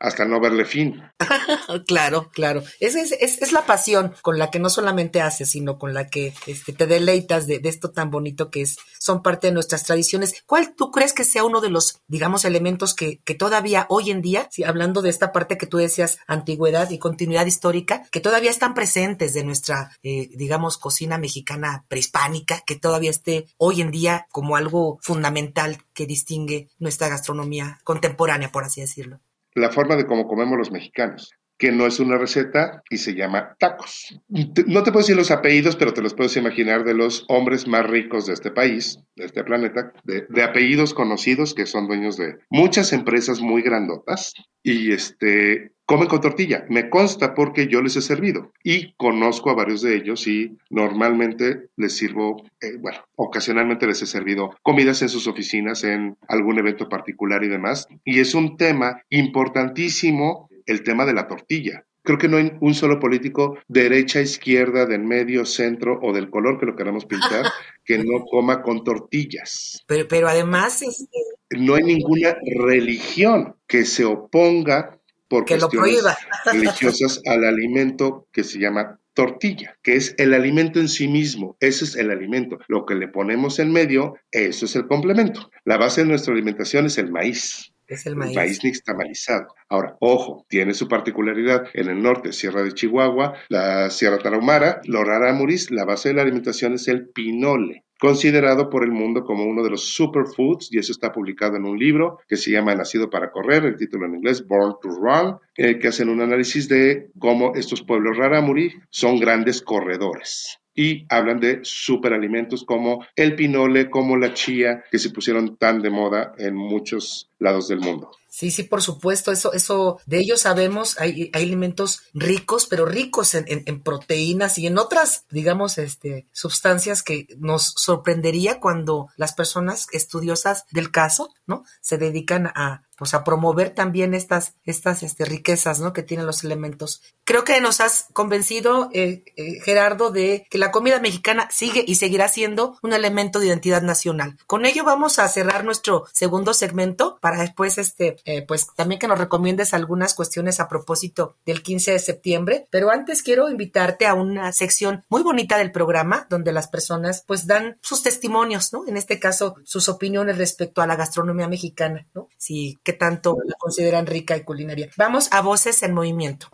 hasta 0.00 0.24
no 0.24 0.40
verle 0.40 0.64
fin. 0.64 1.02
claro, 1.86 2.30
claro. 2.32 2.62
Es, 2.80 2.94
es, 2.96 3.12
es, 3.12 3.52
la 3.52 3.64
pasión 3.66 4.12
con 4.22 4.38
la 4.38 4.50
que 4.50 4.58
no 4.58 4.68
solamente 4.68 5.20
haces, 5.20 5.50
sino 5.50 5.78
con 5.78 5.94
la 5.94 6.08
que 6.08 6.34
este, 6.46 6.72
te 6.72 6.86
deleitas 6.86 7.46
de, 7.46 7.60
esto 7.64 7.90
tan 7.90 8.10
bonito 8.10 8.50
que 8.50 8.62
es, 8.62 8.76
son 8.98 9.22
parte 9.22 9.48
de 9.48 9.52
nuestras 9.52 9.84
tradiciones. 9.84 10.42
¿Cuál 10.46 10.74
tú 10.74 10.90
crees 10.90 11.12
que 11.12 11.24
sea 11.24 11.44
uno 11.44 11.60
de 11.60 11.70
los, 11.70 12.00
digamos, 12.08 12.44
elementos 12.44 12.94
que, 12.94 13.18
que 13.24 13.34
todavía 13.34 13.86
hoy 13.88 14.10
en 14.10 14.22
día, 14.22 14.48
si 14.50 14.64
hablando 14.64 15.02
de 15.02 15.10
esta 15.10 15.32
parte 15.32 15.58
que 15.58 15.66
tú 15.66 15.78
decías, 15.78 16.18
antigüedad 16.26 16.90
y 16.90 16.98
continuidad 16.98 17.46
histórica, 17.46 18.04
que 18.10 18.20
todavía 18.20 18.50
están 18.50 18.74
presentes 18.74 19.34
de 19.34 19.44
nuestra, 19.44 19.90
eh, 20.02 20.30
digamos, 20.34 20.78
cocina 20.78 21.18
mexicana 21.26 21.84
prehispánica 21.88 22.62
que 22.64 22.76
todavía 22.76 23.10
esté 23.10 23.46
hoy 23.58 23.80
en 23.80 23.90
día 23.90 24.26
como 24.30 24.56
algo 24.56 24.98
fundamental 25.02 25.78
que 25.92 26.06
distingue 26.06 26.68
nuestra 26.78 27.08
gastronomía 27.08 27.78
contemporánea, 27.82 28.52
por 28.52 28.62
así 28.62 28.80
decirlo. 28.80 29.20
La 29.54 29.70
forma 29.70 29.96
de 29.96 30.06
cómo 30.06 30.28
comemos 30.28 30.56
los 30.56 30.70
mexicanos 30.70 31.32
que 31.58 31.72
no 31.72 31.86
es 31.86 32.00
una 32.00 32.18
receta 32.18 32.82
y 32.90 32.98
se 32.98 33.14
llama 33.14 33.56
tacos. 33.58 34.20
No 34.28 34.82
te 34.82 34.92
puedo 34.92 34.98
decir 34.98 35.16
los 35.16 35.30
apellidos, 35.30 35.76
pero 35.76 35.94
te 35.94 36.02
los 36.02 36.14
puedes 36.14 36.36
imaginar 36.36 36.84
de 36.84 36.94
los 36.94 37.24
hombres 37.28 37.66
más 37.66 37.86
ricos 37.86 38.26
de 38.26 38.34
este 38.34 38.50
país, 38.50 38.98
de 39.16 39.24
este 39.24 39.42
planeta, 39.42 39.92
de, 40.04 40.26
de 40.28 40.42
apellidos 40.42 40.92
conocidos 40.92 41.54
que 41.54 41.66
son 41.66 41.86
dueños 41.86 42.18
de 42.18 42.36
muchas 42.50 42.92
empresas 42.92 43.40
muy 43.40 43.62
grandotas 43.62 44.34
y 44.62 44.92
este 44.92 45.72
comen 45.86 46.08
con 46.08 46.20
tortilla. 46.20 46.66
Me 46.68 46.90
consta 46.90 47.34
porque 47.34 47.68
yo 47.68 47.80
les 47.80 47.96
he 47.96 48.02
servido 48.02 48.52
y 48.62 48.92
conozco 48.94 49.50
a 49.50 49.54
varios 49.54 49.82
de 49.82 49.96
ellos 49.96 50.26
y 50.26 50.58
normalmente 50.68 51.68
les 51.76 51.96
sirvo, 51.96 52.42
eh, 52.60 52.76
bueno, 52.78 52.98
ocasionalmente 53.14 53.86
les 53.86 54.02
he 54.02 54.06
servido 54.06 54.50
comidas 54.62 55.00
en 55.02 55.08
sus 55.08 55.26
oficinas, 55.28 55.84
en 55.84 56.18
algún 56.28 56.58
evento 56.58 56.88
particular 56.88 57.42
y 57.44 57.48
demás. 57.48 57.86
Y 58.04 58.20
es 58.20 58.34
un 58.34 58.56
tema 58.56 59.02
importantísimo 59.08 60.50
el 60.66 60.82
tema 60.82 61.06
de 61.06 61.14
la 61.14 61.28
tortilla. 61.28 61.84
Creo 62.02 62.18
que 62.18 62.28
no 62.28 62.36
hay 62.36 62.52
un 62.60 62.74
solo 62.74 63.00
político, 63.00 63.58
derecha, 63.66 64.20
izquierda, 64.20 64.86
del 64.86 65.02
medio, 65.02 65.44
centro 65.44 65.98
o 66.02 66.12
del 66.12 66.30
color 66.30 66.58
que 66.58 66.66
lo 66.66 66.76
queramos 66.76 67.04
pintar, 67.04 67.44
que 67.84 67.98
no 67.98 68.24
coma 68.30 68.62
con 68.62 68.84
tortillas. 68.84 69.82
Pero, 69.86 70.06
pero 70.08 70.28
además... 70.28 70.82
Este, 70.82 71.08
no 71.50 71.74
hay 71.74 71.84
ninguna 71.84 72.36
religión 72.58 73.54
que 73.66 73.84
se 73.84 74.04
oponga 74.04 74.95
por 75.28 75.44
que 75.44 75.58
cuestiones 75.58 76.04
religiosas 76.52 77.20
al 77.26 77.44
alimento 77.44 78.26
que 78.32 78.44
se 78.44 78.58
llama 78.58 79.00
tortilla, 79.14 79.78
que 79.82 79.96
es 79.96 80.14
el 80.18 80.34
alimento 80.34 80.78
en 80.78 80.88
sí 80.88 81.08
mismo. 81.08 81.56
Ese 81.58 81.84
es 81.84 81.96
el 81.96 82.10
alimento. 82.10 82.58
Lo 82.68 82.84
que 82.84 82.94
le 82.94 83.08
ponemos 83.08 83.58
en 83.58 83.72
medio, 83.72 84.14
eso 84.30 84.66
es 84.66 84.76
el 84.76 84.86
complemento. 84.86 85.50
La 85.64 85.78
base 85.78 86.02
de 86.02 86.08
nuestra 86.08 86.34
alimentación 86.34 86.86
es 86.86 86.98
el 86.98 87.10
maíz. 87.10 87.72
Es 87.86 88.06
el 88.06 88.16
maíz. 88.16 88.30
El 88.30 88.36
maíz 88.36 88.64
nixtamalizado. 88.64 89.48
Ahora, 89.68 89.96
ojo, 90.00 90.44
tiene 90.48 90.74
su 90.74 90.88
particularidad. 90.88 91.68
En 91.72 91.88
el 91.88 92.02
norte, 92.02 92.32
Sierra 92.32 92.62
de 92.62 92.72
Chihuahua, 92.72 93.34
la 93.48 93.90
Sierra 93.90 94.18
Tarahumara, 94.18 94.80
los 94.84 95.06
Rarámuris, 95.06 95.70
la 95.70 95.84
base 95.84 96.08
de 96.08 96.16
la 96.16 96.22
alimentación 96.22 96.74
es 96.74 96.88
el 96.88 97.08
pinole 97.08 97.84
considerado 97.98 98.68
por 98.68 98.84
el 98.84 98.92
mundo 98.92 99.24
como 99.24 99.44
uno 99.44 99.62
de 99.62 99.70
los 99.70 99.94
superfoods, 99.94 100.68
y 100.70 100.78
eso 100.78 100.92
está 100.92 101.12
publicado 101.12 101.56
en 101.56 101.64
un 101.64 101.78
libro 101.78 102.18
que 102.28 102.36
se 102.36 102.50
llama 102.50 102.74
Nacido 102.74 103.08
para 103.08 103.30
Correr, 103.30 103.64
el 103.64 103.76
título 103.76 104.06
en 104.06 104.16
inglés 104.16 104.46
Born 104.46 104.74
to 104.82 104.88
Run, 104.88 105.38
eh, 105.56 105.78
que 105.78 105.88
hacen 105.88 106.08
un 106.08 106.20
análisis 106.20 106.68
de 106.68 107.08
cómo 107.18 107.54
estos 107.54 107.82
pueblos 107.82 108.16
rarámuri 108.16 108.74
son 108.90 109.18
grandes 109.18 109.62
corredores 109.62 110.58
y 110.76 111.06
hablan 111.08 111.40
de 111.40 111.60
superalimentos 111.62 112.64
como 112.64 113.04
el 113.16 113.34
pinole, 113.34 113.90
como 113.90 114.16
la 114.16 114.34
chía, 114.34 114.84
que 114.90 114.98
se 114.98 115.10
pusieron 115.10 115.56
tan 115.56 115.82
de 115.82 115.90
moda 115.90 116.34
en 116.38 116.54
muchos 116.54 117.30
lados 117.38 117.68
del 117.68 117.80
mundo. 117.80 118.10
Sí, 118.36 118.50
sí, 118.50 118.64
por 118.64 118.82
supuesto, 118.82 119.32
eso, 119.32 119.54
eso, 119.54 119.98
de 120.04 120.18
ellos 120.18 120.42
sabemos, 120.42 121.00
hay, 121.00 121.30
hay 121.32 121.44
alimentos 121.44 122.02
ricos, 122.12 122.66
pero 122.66 122.84
ricos 122.84 123.34
en, 123.34 123.46
en, 123.48 123.82
proteínas 123.82 124.58
y 124.58 124.66
en 124.66 124.76
otras, 124.76 125.24
digamos, 125.30 125.78
este, 125.78 126.28
sustancias 126.32 127.02
que 127.02 127.28
nos 127.38 127.72
sorprendería 127.78 128.60
cuando 128.60 129.08
las 129.16 129.32
personas 129.32 129.86
estudiosas 129.90 130.66
del 130.70 130.90
caso, 130.90 131.30
¿no? 131.46 131.64
Se 131.80 131.96
dedican 131.96 132.48
a, 132.48 132.86
pues 132.96 133.14
a 133.14 133.24
promover 133.24 133.70
también 133.70 134.14
estas, 134.14 134.54
estas 134.64 135.02
este, 135.02 135.24
riquezas 135.24 135.80
¿no? 135.80 135.92
que 135.92 136.02
tienen 136.02 136.26
los 136.26 136.44
elementos. 136.44 137.02
Creo 137.24 137.44
que 137.44 137.60
nos 137.60 137.80
has 137.80 138.06
convencido, 138.12 138.88
eh, 138.92 139.24
eh, 139.36 139.60
Gerardo, 139.62 140.10
de 140.10 140.46
que 140.50 140.58
la 140.58 140.70
comida 140.70 140.98
mexicana 140.98 141.48
sigue 141.50 141.84
y 141.86 141.96
seguirá 141.96 142.28
siendo 142.28 142.78
un 142.82 142.92
elemento 142.92 143.38
de 143.38 143.48
identidad 143.48 143.82
nacional. 143.82 144.38
Con 144.46 144.64
ello 144.64 144.84
vamos 144.84 145.18
a 145.18 145.28
cerrar 145.28 145.64
nuestro 145.64 146.04
segundo 146.12 146.54
segmento 146.54 147.18
para 147.20 147.38
después, 147.38 147.78
este, 147.78 148.16
eh, 148.26 148.42
pues 148.42 148.66
también 148.74 148.98
que 148.98 149.08
nos 149.08 149.18
recomiendes 149.18 149.72
algunas 149.72 150.14
cuestiones 150.14 150.60
a 150.60 150.68
propósito 150.68 151.36
del 151.46 151.62
15 151.62 151.92
de 151.92 151.98
septiembre. 151.98 152.66
Pero 152.70 152.90
antes 152.90 153.22
quiero 153.22 153.48
invitarte 153.48 154.06
a 154.06 154.14
una 154.14 154.52
sección 154.52 155.04
muy 155.08 155.22
bonita 155.22 155.56
del 155.58 155.72
programa 155.72 156.26
donde 156.28 156.52
las 156.52 156.68
personas 156.68 157.24
pues 157.26 157.46
dan 157.46 157.78
sus 157.80 158.02
testimonios, 158.02 158.72
¿no? 158.72 158.84
En 158.86 158.96
este 158.96 159.18
caso, 159.20 159.54
sus 159.64 159.88
opiniones 159.88 160.38
respecto 160.38 160.82
a 160.82 160.86
la 160.86 160.96
gastronomía 160.96 161.48
mexicana, 161.48 162.06
¿no? 162.14 162.28
Si 162.36 162.78
que 162.82 162.92
tanto 162.92 163.38
la 163.44 163.54
consideran 163.58 164.06
rica 164.06 164.36
y 164.36 164.42
culinaria. 164.42 164.90
Vamos 164.96 165.28
a 165.30 165.40
Voces 165.40 165.82
en 165.82 165.94
Movimiento. 165.94 166.48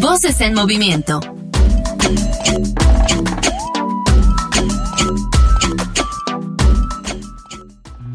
Voces 0.00 0.40
en 0.40 0.54
Movimiento. 0.54 1.20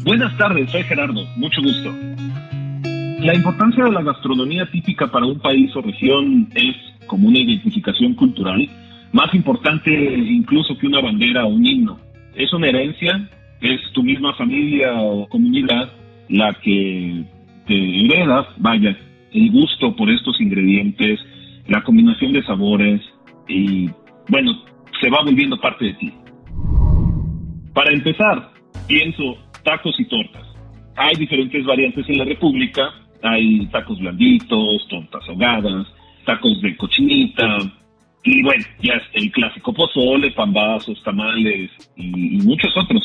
Buenas 0.08 0.34
tardes, 0.38 0.70
soy 0.70 0.82
Gerardo, 0.84 1.22
mucho 1.36 1.60
gusto. 1.60 1.94
La 3.20 3.34
importancia 3.34 3.84
de 3.84 3.92
la 3.92 4.00
gastronomía 4.00 4.64
típica 4.70 5.06
para 5.08 5.26
un 5.26 5.38
país 5.38 5.70
o 5.76 5.82
región 5.82 6.48
es 6.54 6.76
como 7.06 7.28
una 7.28 7.38
identificación 7.38 8.14
cultural, 8.14 8.66
más 9.12 9.34
importante 9.34 9.92
incluso 9.92 10.78
que 10.78 10.86
una 10.86 11.02
bandera 11.02 11.44
o 11.44 11.48
un 11.48 11.66
himno. 11.66 12.00
Es 12.34 12.50
una 12.54 12.68
herencia, 12.68 13.28
es 13.60 13.80
tu 13.92 14.02
misma 14.02 14.32
familia 14.32 14.94
o 14.94 15.28
comunidad 15.28 15.92
la 16.30 16.54
que 16.54 17.24
te 17.66 17.74
heredas, 17.74 18.46
vaya, 18.56 18.96
el 19.30 19.50
gusto 19.50 19.94
por 19.94 20.08
estos 20.08 20.40
ingredientes, 20.40 21.20
la 21.66 21.82
combinación 21.82 22.32
de 22.32 22.42
sabores 22.44 23.02
y, 23.46 23.90
bueno, 24.30 24.58
se 25.02 25.10
va 25.10 25.18
volviendo 25.22 25.60
parte 25.60 25.84
de 25.84 25.92
ti. 25.92 26.14
Para 27.74 27.92
empezar, 27.92 28.52
pienso 28.86 29.47
tacos 29.68 30.00
y 30.00 30.04
tortas. 30.06 30.46
Hay 30.96 31.14
diferentes 31.16 31.62
variantes 31.66 32.08
en 32.08 32.18
la 32.18 32.24
República, 32.24 32.90
hay 33.22 33.66
tacos 33.66 33.98
blanditos, 34.00 34.88
tortas 34.88 35.22
ahogadas, 35.28 35.86
tacos 36.24 36.60
de 36.62 36.74
cochinita, 36.76 37.58
y 38.24 38.42
bueno, 38.42 38.64
ya 38.80 38.94
el 39.12 39.30
clásico 39.30 39.74
pozole, 39.74 40.30
pambazos, 40.30 41.02
tamales 41.04 41.70
y 41.96 42.38
muchos 42.44 42.74
otros. 42.76 43.02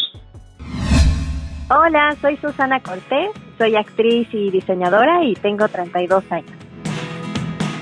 Hola, 1.70 2.16
soy 2.22 2.38
Susana 2.38 2.80
Cortés, 2.80 3.32
soy 3.58 3.76
actriz 3.76 4.28
y 4.34 4.50
diseñadora 4.50 5.24
y 5.26 5.34
tengo 5.34 5.68
32 5.68 6.32
años. 6.32 6.52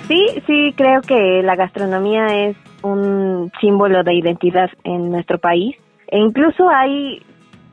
Sí, 0.07 0.25
sí, 0.47 0.73
creo 0.75 1.01
que 1.01 1.41
la 1.43 1.55
gastronomía 1.55 2.47
es 2.47 2.57
un 2.81 3.51
símbolo 3.61 4.03
de 4.03 4.15
identidad 4.15 4.71
en 4.83 5.11
nuestro 5.11 5.37
país. 5.37 5.75
E 6.07 6.17
incluso 6.17 6.67
hay 6.69 7.21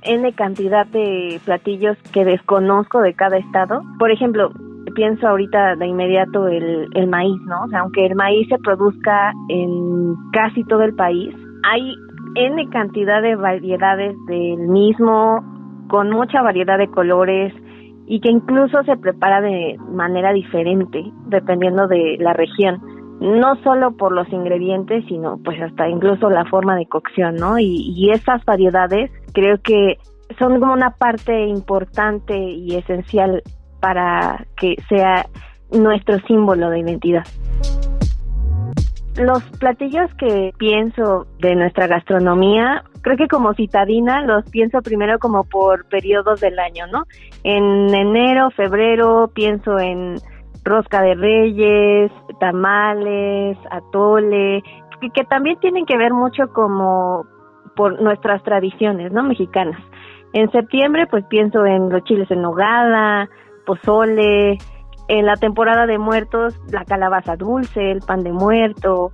N 0.02 0.32
cantidad 0.34 0.86
de 0.86 1.40
platillos 1.44 1.96
que 2.12 2.24
desconozco 2.24 3.00
de 3.00 3.14
cada 3.14 3.38
estado. 3.38 3.82
Por 3.98 4.10
ejemplo, 4.10 4.50
pienso 4.94 5.28
ahorita 5.28 5.76
de 5.76 5.86
inmediato 5.86 6.48
el, 6.48 6.88
el 6.94 7.06
maíz, 7.08 7.40
¿no? 7.46 7.64
O 7.64 7.68
sea, 7.68 7.80
aunque 7.80 8.06
el 8.06 8.14
maíz 8.14 8.48
se 8.48 8.58
produzca 8.58 9.32
en 9.48 10.14
casi 10.32 10.64
todo 10.64 10.82
el 10.82 10.94
país, 10.94 11.34
hay 11.64 11.94
N 12.34 12.68
cantidad 12.70 13.22
de 13.22 13.36
variedades 13.36 14.16
del 14.26 14.68
mismo, 14.68 15.42
con 15.88 16.10
mucha 16.10 16.42
variedad 16.42 16.78
de 16.78 16.90
colores 16.90 17.52
y 18.06 18.20
que 18.20 18.30
incluso 18.30 18.82
se 18.84 18.96
prepara 18.96 19.40
de 19.40 19.76
manera 19.90 20.32
diferente 20.32 21.02
dependiendo 21.26 21.88
de 21.88 22.16
la 22.20 22.32
región. 22.32 22.80
No 23.20 23.56
solo 23.62 23.96
por 23.96 24.12
los 24.12 24.28
ingredientes, 24.32 25.04
sino 25.08 25.38
pues 25.44 25.60
hasta 25.60 25.88
incluso 25.88 26.30
la 26.30 26.44
forma 26.44 26.76
de 26.76 26.86
cocción, 26.86 27.36
¿no? 27.36 27.58
Y, 27.58 27.92
y 27.96 28.10
esas 28.10 28.44
variedades 28.44 29.10
creo 29.32 29.58
que 29.62 29.98
son 30.38 30.60
como 30.60 30.72
una 30.72 30.90
parte 30.90 31.46
importante 31.46 32.36
y 32.38 32.76
esencial 32.76 33.42
para 33.80 34.46
que 34.56 34.76
sea 34.88 35.26
nuestro 35.70 36.18
símbolo 36.26 36.70
de 36.70 36.80
identidad. 36.80 37.24
Los 39.16 39.42
platillos 39.58 40.08
que 40.14 40.52
pienso 40.58 41.26
de 41.40 41.56
nuestra 41.56 41.88
gastronomía, 41.88 42.84
creo 43.02 43.16
que 43.16 43.26
como 43.26 43.52
citadina 43.54 44.22
los 44.22 44.48
pienso 44.48 44.80
primero 44.80 45.18
como 45.18 45.42
por 45.42 45.88
periodos 45.88 46.40
del 46.40 46.58
año, 46.60 46.86
¿no? 46.86 47.04
En 47.42 47.92
enero, 47.92 48.50
febrero 48.52 49.28
pienso 49.34 49.76
en 49.78 50.18
rosca 50.68 51.02
de 51.02 51.14
reyes, 51.14 52.12
tamales, 52.40 53.58
atole, 53.70 54.62
que, 55.00 55.10
que 55.10 55.24
también 55.24 55.58
tienen 55.60 55.86
que 55.86 55.96
ver 55.96 56.12
mucho 56.12 56.48
como 56.52 57.26
por 57.76 58.00
nuestras 58.02 58.42
tradiciones, 58.42 59.12
¿no? 59.12 59.22
Mexicanas. 59.22 59.80
En 60.32 60.50
septiembre 60.50 61.06
pues 61.06 61.24
pienso 61.26 61.64
en 61.64 61.88
los 61.88 62.04
chiles 62.04 62.30
en 62.30 62.42
nogada, 62.42 63.28
pozole, 63.64 64.58
en 65.08 65.26
la 65.26 65.36
temporada 65.36 65.86
de 65.86 65.98
muertos, 65.98 66.60
la 66.70 66.84
calabaza 66.84 67.36
dulce, 67.36 67.90
el 67.90 68.00
pan 68.00 68.22
de 68.22 68.32
muerto. 68.32 69.10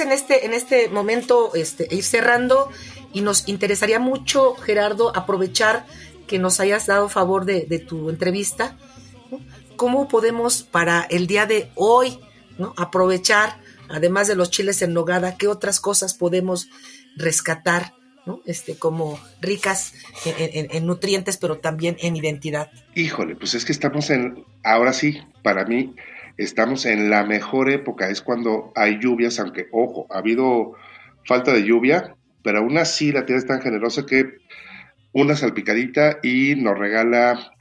En 0.00 0.12
este, 0.12 0.44
en 0.46 0.52
este 0.52 0.88
momento 0.88 1.54
este, 1.54 1.86
ir 1.94 2.04
cerrando 2.04 2.70
y 3.12 3.20
nos 3.22 3.48
interesaría 3.48 3.98
mucho, 3.98 4.54
Gerardo, 4.54 5.12
aprovechar 5.16 5.86
que 6.26 6.38
nos 6.38 6.60
hayas 6.60 6.86
dado 6.86 7.08
favor 7.08 7.44
de, 7.44 7.62
tu 7.78 8.10
entrevista. 8.10 8.76
¿Cómo 9.76 10.08
podemos 10.08 10.62
para 10.62 11.02
el 11.10 11.26
día 11.26 11.46
de 11.46 11.70
hoy 11.74 12.18
aprovechar, 12.76 13.60
además 13.88 14.26
de 14.28 14.34
los 14.36 14.50
chiles 14.50 14.82
en 14.82 14.92
nogada, 14.92 15.36
qué 15.36 15.46
otras 15.48 15.80
cosas 15.80 16.14
podemos 16.14 16.68
rescatar? 17.16 17.94
¿no? 18.26 18.40
Este, 18.44 18.76
como 18.76 19.20
ricas 19.40 19.92
en- 20.24 20.66
en 20.72 20.84
nutrientes, 20.84 21.36
pero 21.36 21.58
también 21.58 21.96
en 22.00 22.16
identidad. 22.16 22.72
Híjole, 22.96 23.36
pues 23.36 23.54
es 23.54 23.64
que 23.64 23.70
estamos 23.70 24.10
en, 24.10 24.44
ahora 24.64 24.92
sí, 24.92 25.20
para 25.44 25.64
mí, 25.64 25.94
estamos 26.36 26.86
en 26.86 27.10
la 27.10 27.24
mejor 27.24 27.70
época, 27.70 28.08
es 28.08 28.22
cuando 28.22 28.72
hay 28.74 28.98
lluvias, 28.98 29.38
aunque, 29.38 29.68
ojo, 29.72 30.06
ha 30.10 30.18
habido 30.18 30.74
falta 31.24 31.52
de 31.52 31.64
lluvia, 31.64 32.16
pero 32.42 32.58
aún 32.58 32.78
así 32.78 33.12
la 33.12 33.26
tierra 33.26 33.40
es 33.40 33.46
tan 33.46 33.60
generosa 33.60 34.06
que 34.06 34.38
una 35.12 35.34
salpicadita 35.34 36.18
y 36.22 36.54
nos 36.56 36.78
regala 36.78 37.52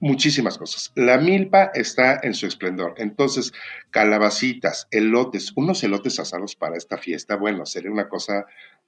muchísimas 0.00 0.58
cosas. 0.58 0.92
La 0.94 1.18
milpa 1.18 1.70
está 1.74 2.20
en 2.22 2.34
su 2.34 2.46
esplendor, 2.46 2.94
entonces, 2.98 3.52
calabacitas, 3.90 4.88
elotes, 4.90 5.52
unos 5.56 5.82
elotes 5.84 6.18
asados 6.20 6.56
para 6.56 6.76
esta 6.76 6.98
fiesta, 6.98 7.36
bueno, 7.36 7.64
sería 7.66 7.90
una 7.90 8.08
cosa 8.08 8.46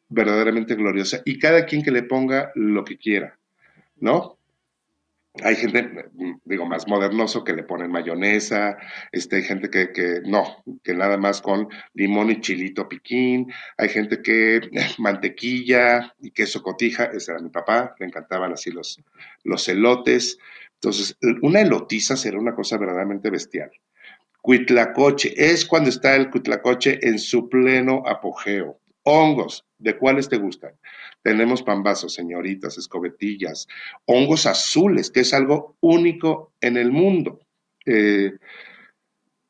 verdaderamente 0.09 0.75
gloriosa, 0.75 1.21
y 1.25 1.39
cada 1.39 1.65
quien 1.67 1.83
que 1.83 1.91
le 1.91 2.03
ponga 2.03 2.51
lo 2.55 2.85
que 2.85 2.99
quiera, 2.99 3.39
¿no? 3.97 4.38
Hay 5.45 5.57
gente, 5.57 6.11
digo, 6.45 6.67
más 6.67 6.87
modernoso 6.89 7.45
que 7.45 7.53
le 7.53 7.63
ponen 7.63 7.91
mayonesa, 7.91 8.77
este, 9.13 9.37
hay 9.37 9.43
gente 9.43 9.71
que, 9.71 9.93
que 9.93 10.21
no, 10.25 10.63
que 10.83 10.95
nada 10.95 11.17
más 11.17 11.41
con 11.41 11.69
limón 11.95 12.31
y 12.31 12.41
chilito 12.41 12.89
piquín, 12.89 13.53
hay 13.77 13.89
gente 13.89 14.23
que 14.23 14.57
eh, 14.57 14.61
mantequilla 14.99 16.15
y 16.21 16.31
queso 16.31 16.63
cotija, 16.63 17.05
ese 17.05 17.33
era 17.33 17.41
mi 17.41 17.51
papá, 17.51 17.95
le 17.99 18.07
encantaban 18.07 18.53
así 18.53 18.71
los, 18.71 19.01
los 19.45 19.69
elotes. 19.69 20.39
Entonces, 20.75 21.17
una 21.43 21.61
elotiza 21.61 22.17
será 22.17 22.39
una 22.39 22.55
cosa 22.55 22.79
verdaderamente 22.79 23.31
bestial. 23.31 23.71
Cuitlacoche, 24.41 25.35
es 25.37 25.67
cuando 25.67 25.91
está 25.91 26.17
el 26.17 26.31
cuitlacoche 26.31 26.99
en 27.03 27.19
su 27.19 27.49
pleno 27.49 28.03
apogeo. 28.07 28.81
Hongos, 29.03 29.68
¿de 29.79 29.97
cuáles 29.97 30.29
te 30.29 30.37
gustan? 30.37 30.73
Tenemos 31.23 31.63
pambazos, 31.63 32.15
señoritas, 32.15 32.79
escobetillas, 32.79 33.69
hongos 34.07 34.47
azules, 34.47 35.11
que 35.11 35.21
es 35.21 35.33
algo 35.35 35.77
único 35.81 36.53
en 36.61 36.77
el 36.77 36.91
mundo. 36.93 37.41
Eh, 37.87 38.33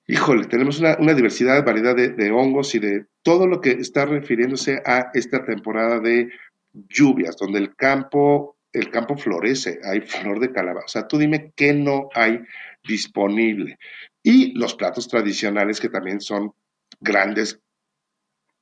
híjole, 0.06 0.46
tenemos 0.46 0.80
una, 0.80 0.96
una 0.98 1.14
diversidad, 1.14 1.64
variedad 1.64 1.96
de, 1.96 2.10
de 2.10 2.30
hongos 2.30 2.74
y 2.74 2.78
de 2.78 3.06
todo 3.22 3.46
lo 3.46 3.60
que 3.60 3.72
está 3.72 4.06
refiriéndose 4.06 4.82
a 4.84 5.10
esta 5.14 5.44
temporada 5.44 6.00
de 6.00 6.30
lluvias, 6.72 7.36
donde 7.36 7.58
el 7.58 7.74
campo, 7.74 8.56
el 8.72 8.90
campo 8.90 9.16
florece, 9.16 9.80
hay 9.84 10.00
flor 10.00 10.40
de 10.40 10.52
calabaza. 10.52 10.84
O 10.84 10.88
sea, 10.88 11.08
tú 11.08 11.18
dime 11.18 11.52
qué 11.56 11.72
no 11.72 12.08
hay 12.14 12.40
disponible. 12.86 13.78
Y 14.22 14.58
los 14.58 14.74
platos 14.74 15.08
tradicionales 15.08 15.80
que 15.80 15.88
también 15.88 16.20
son 16.20 16.52
grandes 17.00 17.60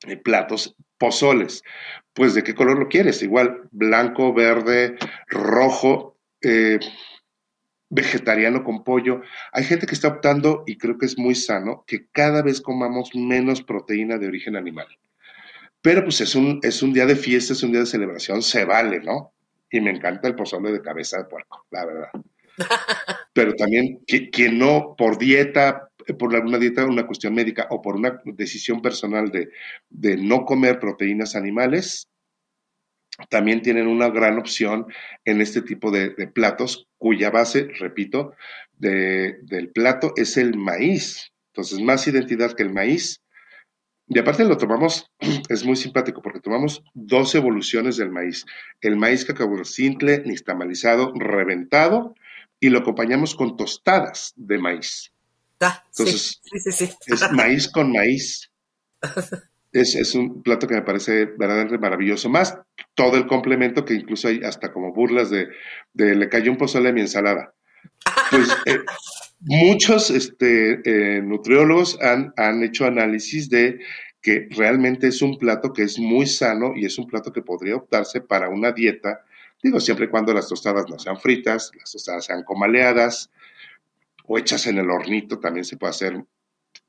eh, 0.06 0.16
platos 0.16 0.74
pozoles. 0.98 1.62
Pues 2.12 2.34
de 2.34 2.42
qué 2.42 2.54
color 2.54 2.78
lo 2.78 2.88
quieres, 2.88 3.22
igual 3.22 3.68
blanco, 3.72 4.32
verde, 4.34 4.96
rojo, 5.28 6.16
eh, 6.42 6.78
vegetariano 7.88 8.64
con 8.64 8.82
pollo. 8.84 9.22
Hay 9.52 9.64
gente 9.64 9.86
que 9.86 9.94
está 9.94 10.08
optando, 10.08 10.64
y 10.66 10.76
creo 10.76 10.98
que 10.98 11.06
es 11.06 11.18
muy 11.18 11.34
sano, 11.34 11.84
que 11.86 12.06
cada 12.10 12.42
vez 12.42 12.60
comamos 12.60 13.10
menos 13.14 13.62
proteína 13.62 14.18
de 14.18 14.26
origen 14.26 14.56
animal. 14.56 14.86
Pero 15.82 16.04
pues 16.04 16.20
es 16.20 16.34
un, 16.34 16.60
es 16.62 16.82
un 16.82 16.92
día 16.92 17.06
de 17.06 17.16
fiesta, 17.16 17.52
es 17.54 17.62
un 17.62 17.72
día 17.72 17.80
de 17.82 17.86
celebración, 17.86 18.42
se 18.42 18.64
vale, 18.64 19.00
¿no? 19.00 19.32
Y 19.70 19.80
me 19.80 19.90
encanta 19.90 20.28
el 20.28 20.34
pozole 20.36 20.72
de 20.72 20.82
cabeza 20.82 21.18
de 21.18 21.24
puerco, 21.24 21.66
la 21.70 21.86
verdad. 21.86 22.08
Pero 23.32 23.54
también 23.54 24.00
que- 24.06 24.30
quien 24.30 24.58
no, 24.58 24.94
por 24.96 25.18
dieta, 25.18 25.85
por 26.14 26.34
alguna 26.34 26.58
dieta, 26.58 26.84
una 26.84 27.06
cuestión 27.06 27.34
médica 27.34 27.66
o 27.70 27.82
por 27.82 27.96
una 27.96 28.20
decisión 28.24 28.80
personal 28.82 29.30
de, 29.30 30.16
no 30.16 30.44
comer 30.44 30.78
proteínas 30.78 31.36
animales, 31.36 32.08
también 33.30 33.62
tienen 33.62 33.86
una 33.86 34.10
gran 34.10 34.38
opción 34.38 34.86
en 35.24 35.40
este 35.40 35.62
tipo 35.62 35.90
de, 35.90 36.10
platos, 36.28 36.86
cuya 36.98 37.30
base, 37.30 37.68
repito, 37.78 38.34
de- 38.72 39.38
del 39.42 39.70
plato 39.70 40.12
es 40.16 40.36
el 40.36 40.56
maíz. 40.56 41.32
Entonces, 41.52 41.80
más 41.80 42.06
identidad 42.06 42.52
que 42.52 42.62
el 42.62 42.72
maíz. 42.72 43.22
Y 44.08 44.18
aparte 44.18 44.44
lo 44.44 44.56
tomamos, 44.58 45.10
es 45.48 45.64
muy 45.64 45.76
simpático 45.76 46.20
porque 46.22 46.40
tomamos 46.40 46.82
dos 46.94 47.34
evoluciones 47.34 47.96
del 47.96 48.10
maíz. 48.10 48.44
El 48.80 48.96
maíz 48.96 49.24
cacahuacintle, 49.24 50.22
nixtamalizado, 50.26 51.12
reventado, 51.14 52.14
y 52.60 52.70
lo 52.70 52.78
acompañamos 52.78 53.34
con 53.34 53.56
tostadas 53.56 54.32
de 54.36 54.58
maíz. 54.58 55.12
Ah, 55.60 55.82
Entonces, 55.88 56.40
sí, 56.42 56.58
sí, 56.60 56.72
sí. 56.72 56.94
es 57.06 57.32
maíz 57.32 57.68
con 57.68 57.92
maíz. 57.92 58.50
Es, 59.72 59.94
es 59.94 60.14
un 60.14 60.42
plato 60.42 60.66
que 60.66 60.74
me 60.74 60.82
parece 60.82 61.26
verdaderamente 61.26 61.78
maravilloso. 61.78 62.28
Más 62.28 62.58
todo 62.94 63.16
el 63.16 63.26
complemento 63.26 63.84
que 63.84 63.94
incluso 63.94 64.28
hay 64.28 64.42
hasta 64.42 64.72
como 64.72 64.92
burlas 64.92 65.30
de, 65.30 65.48
de 65.92 66.14
le 66.14 66.28
cayó 66.28 66.50
un 66.50 66.58
pozole 66.58 66.90
a 66.90 66.92
mi 66.92 67.02
ensalada. 67.02 67.54
Pues 68.30 68.48
eh, 68.66 68.78
muchos 69.40 70.10
este, 70.10 70.80
eh, 70.84 71.22
nutriólogos 71.22 71.98
han, 72.00 72.32
han 72.36 72.62
hecho 72.62 72.86
análisis 72.86 73.48
de 73.48 73.78
que 74.20 74.48
realmente 74.50 75.08
es 75.08 75.22
un 75.22 75.38
plato 75.38 75.72
que 75.72 75.84
es 75.84 75.98
muy 75.98 76.26
sano 76.26 76.72
y 76.74 76.84
es 76.84 76.98
un 76.98 77.06
plato 77.06 77.32
que 77.32 77.42
podría 77.42 77.76
optarse 77.76 78.20
para 78.20 78.48
una 78.48 78.72
dieta, 78.72 79.24
digo, 79.62 79.78
siempre 79.78 80.06
y 80.06 80.08
cuando 80.08 80.34
las 80.34 80.48
tostadas 80.48 80.86
no 80.88 80.98
sean 80.98 81.18
fritas, 81.18 81.70
las 81.78 81.92
tostadas 81.92 82.24
sean 82.24 82.42
comaleadas 82.42 83.30
o 84.26 84.38
hechas 84.38 84.66
en 84.66 84.78
el 84.78 84.90
hornito, 84.90 85.38
también 85.38 85.64
se 85.64 85.76
puede 85.76 85.90
hacer 85.90 86.24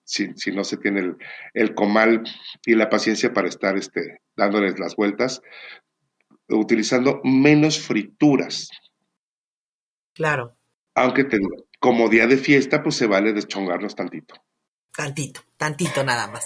si, 0.04 0.34
si 0.36 0.52
no 0.52 0.64
se 0.64 0.78
tiene 0.78 1.02
el, 1.02 1.18
el 1.54 1.76
comal 1.76 2.24
y 2.66 2.76
la 2.76 2.90
paciencia 2.90 3.34
para 3.34 3.50
estar 3.50 3.78
este, 3.78 4.22
dándoles 4.36 4.80
las 4.80 4.96
vueltas, 4.96 5.42
utilizando 6.50 7.22
menos 7.24 7.80
frituras. 7.80 8.70
Claro, 10.14 10.56
Aunque 10.96 11.26
te 11.26 11.38
como 11.80 12.10
día 12.10 12.26
de 12.26 12.38
fiesta, 12.38 12.82
pues 12.82 12.96
se 12.96 13.06
vale 13.06 13.34
deschongarnos 13.34 13.96
tantito. 13.96 14.36
tantito. 14.96 15.42
tantito 15.58 16.04
nada 16.04 16.28
más. 16.28 16.46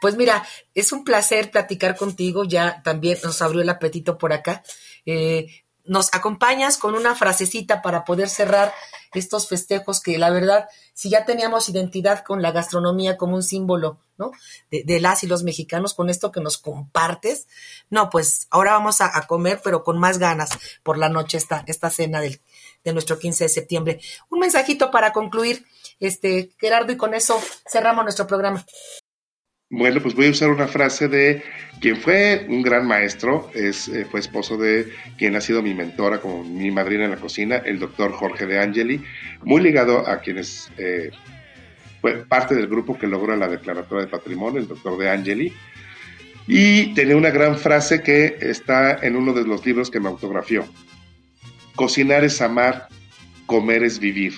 Pues 0.00 0.16
mira, 0.16 0.44
es 0.74 0.92
un 0.92 1.04
placer 1.04 1.50
platicar 1.50 1.96
contigo, 1.96 2.44
ya 2.44 2.82
también 2.82 3.18
nos 3.22 3.40
abrió 3.40 3.62
el 3.62 3.68
apetito 3.68 4.18
por 4.18 4.32
acá. 4.32 4.62
Eh, 5.06 5.64
nos 5.88 6.14
acompañas 6.14 6.76
con 6.76 6.94
una 6.94 7.14
frasecita 7.14 7.82
para 7.82 8.04
poder 8.04 8.28
cerrar 8.28 8.72
estos 9.14 9.48
festejos 9.48 10.00
que 10.00 10.18
la 10.18 10.30
verdad, 10.30 10.68
si 10.92 11.10
ya 11.10 11.24
teníamos 11.24 11.68
identidad 11.68 12.22
con 12.24 12.42
la 12.42 12.52
gastronomía 12.52 13.16
como 13.16 13.34
un 13.34 13.42
símbolo, 13.42 13.98
¿no? 14.18 14.32
De, 14.70 15.00
las 15.00 15.24
y 15.24 15.26
los 15.26 15.44
mexicanos, 15.44 15.94
con 15.94 16.10
esto 16.10 16.30
que 16.30 16.40
nos 16.40 16.58
compartes, 16.58 17.46
no, 17.88 18.10
pues 18.10 18.48
ahora 18.50 18.72
vamos 18.72 19.00
a, 19.00 19.10
comer, 19.26 19.60
pero 19.64 19.82
con 19.82 19.98
más 19.98 20.18
ganas 20.18 20.50
por 20.82 20.98
la 20.98 21.08
noche 21.08 21.38
esta, 21.38 21.64
esta 21.66 21.88
cena 21.90 22.20
del, 22.20 22.40
de 22.84 22.92
nuestro 22.92 23.18
15 23.18 23.44
de 23.44 23.48
septiembre. 23.48 24.00
Un 24.28 24.40
mensajito 24.40 24.90
para 24.90 25.12
concluir, 25.12 25.64
este, 26.00 26.50
Gerardo, 26.58 26.92
y 26.92 26.96
con 26.96 27.14
eso 27.14 27.40
cerramos 27.70 28.04
nuestro 28.04 28.26
programa. 28.26 28.64
Bueno, 29.70 30.00
pues 30.00 30.14
voy 30.14 30.28
a 30.28 30.30
usar 30.30 30.48
una 30.48 30.66
frase 30.66 31.08
de 31.08 31.42
quien 31.78 31.96
fue 31.96 32.46
un 32.48 32.62
gran 32.62 32.86
maestro, 32.86 33.50
es, 33.54 33.88
eh, 33.88 34.06
fue 34.10 34.20
esposo 34.20 34.56
de 34.56 34.88
quien 35.18 35.36
ha 35.36 35.42
sido 35.42 35.60
mi 35.60 35.74
mentora, 35.74 36.22
como 36.22 36.42
mi 36.42 36.70
madrina 36.70 37.04
en 37.04 37.10
la 37.10 37.18
cocina, 37.18 37.56
el 37.56 37.78
doctor 37.78 38.12
Jorge 38.12 38.46
de 38.46 38.58
Angeli, 38.60 39.04
muy 39.42 39.60
ligado 39.60 40.08
a 40.08 40.20
quienes 40.20 40.72
eh, 40.78 41.10
fue 42.00 42.24
parte 42.24 42.54
del 42.54 42.66
grupo 42.66 42.98
que 42.98 43.06
logró 43.06 43.36
la 43.36 43.46
declaratoria 43.46 44.06
de 44.06 44.10
patrimonio, 44.10 44.58
el 44.58 44.68
doctor 44.68 44.96
de 44.96 45.10
Angeli, 45.10 45.52
y 46.46 46.94
tenía 46.94 47.16
una 47.16 47.30
gran 47.30 47.58
frase 47.58 48.02
que 48.02 48.38
está 48.40 48.94
en 49.02 49.16
uno 49.16 49.34
de 49.34 49.44
los 49.44 49.66
libros 49.66 49.90
que 49.90 50.00
me 50.00 50.08
autografió. 50.08 50.66
Cocinar 51.74 52.24
es 52.24 52.40
amar, 52.40 52.88
comer 53.44 53.84
es 53.84 53.98
vivir. 53.98 54.32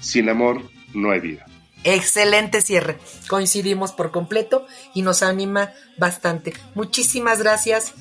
Sin 0.00 0.28
amor 0.28 0.62
no 0.92 1.12
hay 1.12 1.20
vida. 1.20 1.46
Excelente 1.84 2.62
cierre. 2.62 2.98
Coincidimos 3.28 3.92
por 3.92 4.10
completo 4.10 4.66
y 4.94 5.02
nos 5.02 5.22
anima 5.22 5.72
bastante. 5.98 6.54
Muchísimas 6.74 7.38
gracias, 7.38 7.92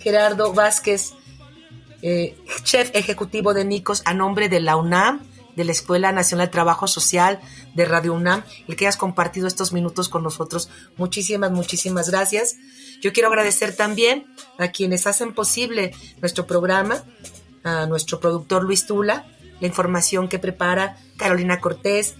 Gerardo 0.00 0.52
Vázquez, 0.52 1.12
eh, 2.02 2.36
chef 2.64 2.90
ejecutivo 2.94 3.54
de 3.54 3.64
Nicos, 3.64 4.02
a 4.04 4.12
nombre 4.12 4.48
de 4.48 4.60
la 4.60 4.76
UNAM, 4.76 5.22
de 5.54 5.64
la 5.64 5.72
Escuela 5.72 6.12
Nacional 6.12 6.46
de 6.46 6.52
Trabajo 6.52 6.86
Social 6.86 7.40
de 7.74 7.84
Radio 7.84 8.14
UNAM, 8.14 8.44
el 8.68 8.76
que 8.76 8.86
hayas 8.86 8.96
compartido 8.96 9.46
estos 9.48 9.72
minutos 9.72 10.08
con 10.08 10.22
nosotros. 10.22 10.68
Muchísimas, 10.96 11.50
muchísimas 11.50 12.10
gracias. 12.10 12.56
Yo 13.00 13.12
quiero 13.12 13.28
agradecer 13.28 13.74
también 13.74 14.26
a 14.58 14.68
quienes 14.68 15.06
hacen 15.06 15.34
posible 15.34 15.92
nuestro 16.20 16.46
programa, 16.46 17.04
a 17.64 17.86
nuestro 17.86 18.20
productor 18.20 18.64
Luis 18.64 18.86
Tula, 18.86 19.26
la 19.60 19.66
información 19.66 20.28
que 20.28 20.38
prepara 20.38 20.96
Carolina 21.16 21.60
Cortés, 21.60 22.14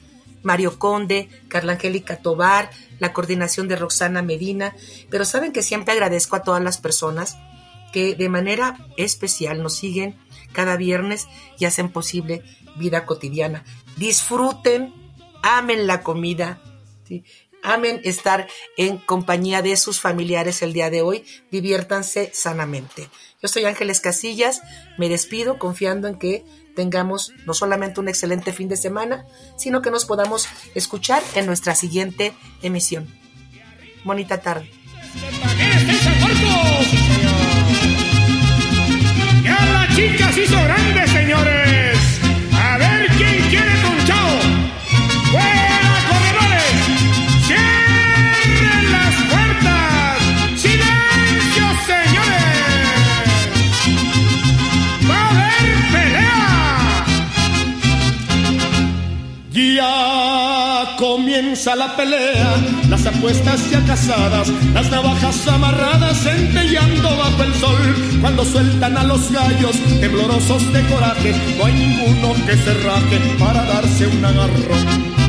Mario 0.48 0.78
Conde, 0.78 1.28
Carla 1.48 1.72
Angélica 1.72 2.16
Tobar, 2.16 2.70
la 2.98 3.12
coordinación 3.12 3.68
de 3.68 3.76
Roxana 3.76 4.22
Medina, 4.22 4.74
pero 5.10 5.26
saben 5.26 5.52
que 5.52 5.62
siempre 5.62 5.92
agradezco 5.92 6.36
a 6.36 6.42
todas 6.42 6.62
las 6.62 6.78
personas 6.78 7.36
que 7.92 8.14
de 8.14 8.30
manera 8.30 8.78
especial 8.96 9.62
nos 9.62 9.76
siguen 9.76 10.16
cada 10.52 10.78
viernes 10.78 11.28
y 11.58 11.66
hacen 11.66 11.90
posible 11.90 12.42
vida 12.76 13.04
cotidiana. 13.04 13.62
Disfruten, 13.98 14.94
amen 15.42 15.86
la 15.86 16.02
comida, 16.02 16.62
amen 17.62 18.00
estar 18.04 18.48
en 18.78 18.96
compañía 18.96 19.60
de 19.60 19.76
sus 19.76 20.00
familiares 20.00 20.62
el 20.62 20.72
día 20.72 20.88
de 20.88 21.02
hoy, 21.02 21.26
diviértanse 21.50 22.30
sanamente. 22.32 23.10
Yo 23.42 23.48
soy 23.48 23.66
Ángeles 23.66 24.00
Casillas, 24.00 24.62
me 24.96 25.10
despido 25.10 25.58
confiando 25.58 26.08
en 26.08 26.18
que 26.18 26.46
tengamos 26.78 27.32
no 27.44 27.54
solamente 27.54 27.98
un 27.98 28.08
excelente 28.08 28.52
fin 28.52 28.68
de 28.68 28.76
semana, 28.76 29.26
sino 29.56 29.82
que 29.82 29.90
nos 29.90 30.04
podamos 30.04 30.46
escuchar 30.76 31.24
en 31.34 31.44
nuestra 31.44 31.74
siguiente 31.74 32.34
emisión. 32.62 33.08
Bonita 34.04 34.40
tarde. 34.40 34.70
Pelea, 61.96 62.56
las 62.88 63.06
apuestas 63.06 63.70
ya 63.70 63.84
casadas, 63.84 64.48
las 64.74 64.90
navajas 64.90 65.46
amarradas 65.48 66.18
centellando 66.22 67.16
bajo 67.16 67.42
el 67.42 67.54
sol. 67.54 68.18
Cuando 68.20 68.44
sueltan 68.44 68.96
a 68.96 69.04
los 69.04 69.30
gallos, 69.30 69.76
temblorosos 70.00 70.72
de 70.72 70.82
coraje, 70.86 71.34
no 71.56 71.64
hay 71.66 71.74
ninguno 71.74 72.34
que 72.46 72.56
se 72.56 72.74
raje 72.74 73.18
para 73.38 73.62
darse 73.64 74.06
un 74.06 74.24
agarrón 74.24 75.27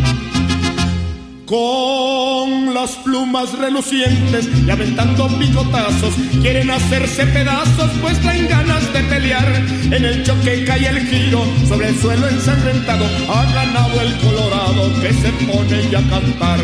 con 1.50 2.76
las 2.76 2.92
plumas 2.98 3.58
relucientes 3.58 4.48
y 4.66 4.70
aventando. 4.70 5.10
Quieren 6.42 6.72
hacerse 6.72 7.26
pedazos, 7.28 7.92
pues 8.02 8.20
traen 8.22 8.48
ganas 8.48 8.94
de 8.94 9.04
pelear. 9.04 9.56
En 9.92 10.06
el 10.06 10.24
choque 10.24 10.64
cae 10.64 10.88
el 10.88 11.06
giro 11.08 11.44
sobre 11.68 11.90
el 11.90 12.00
suelo 12.00 12.28
ensangrentado. 12.28 13.06
Ha 13.06 13.46
ganado 13.52 14.02
el 14.02 14.18
colorado 14.20 15.02
que 15.02 15.14
se 15.14 15.32
pone 15.46 15.90
ya 15.90 16.00
a 16.00 16.10
cantar. 16.10 16.60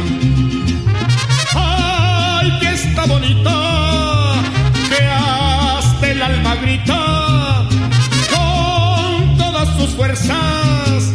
¡Ay, 1.55 2.51
que 2.59 2.69
está 2.73 3.05
bonita! 3.05 4.41
Que 4.89 5.03
hasta 5.05 6.11
el 6.11 6.21
alma 6.21 6.55
grita 6.55 7.67
con 8.33 9.37
todas 9.37 9.77
sus 9.77 9.89
fuerzas. 9.95 11.14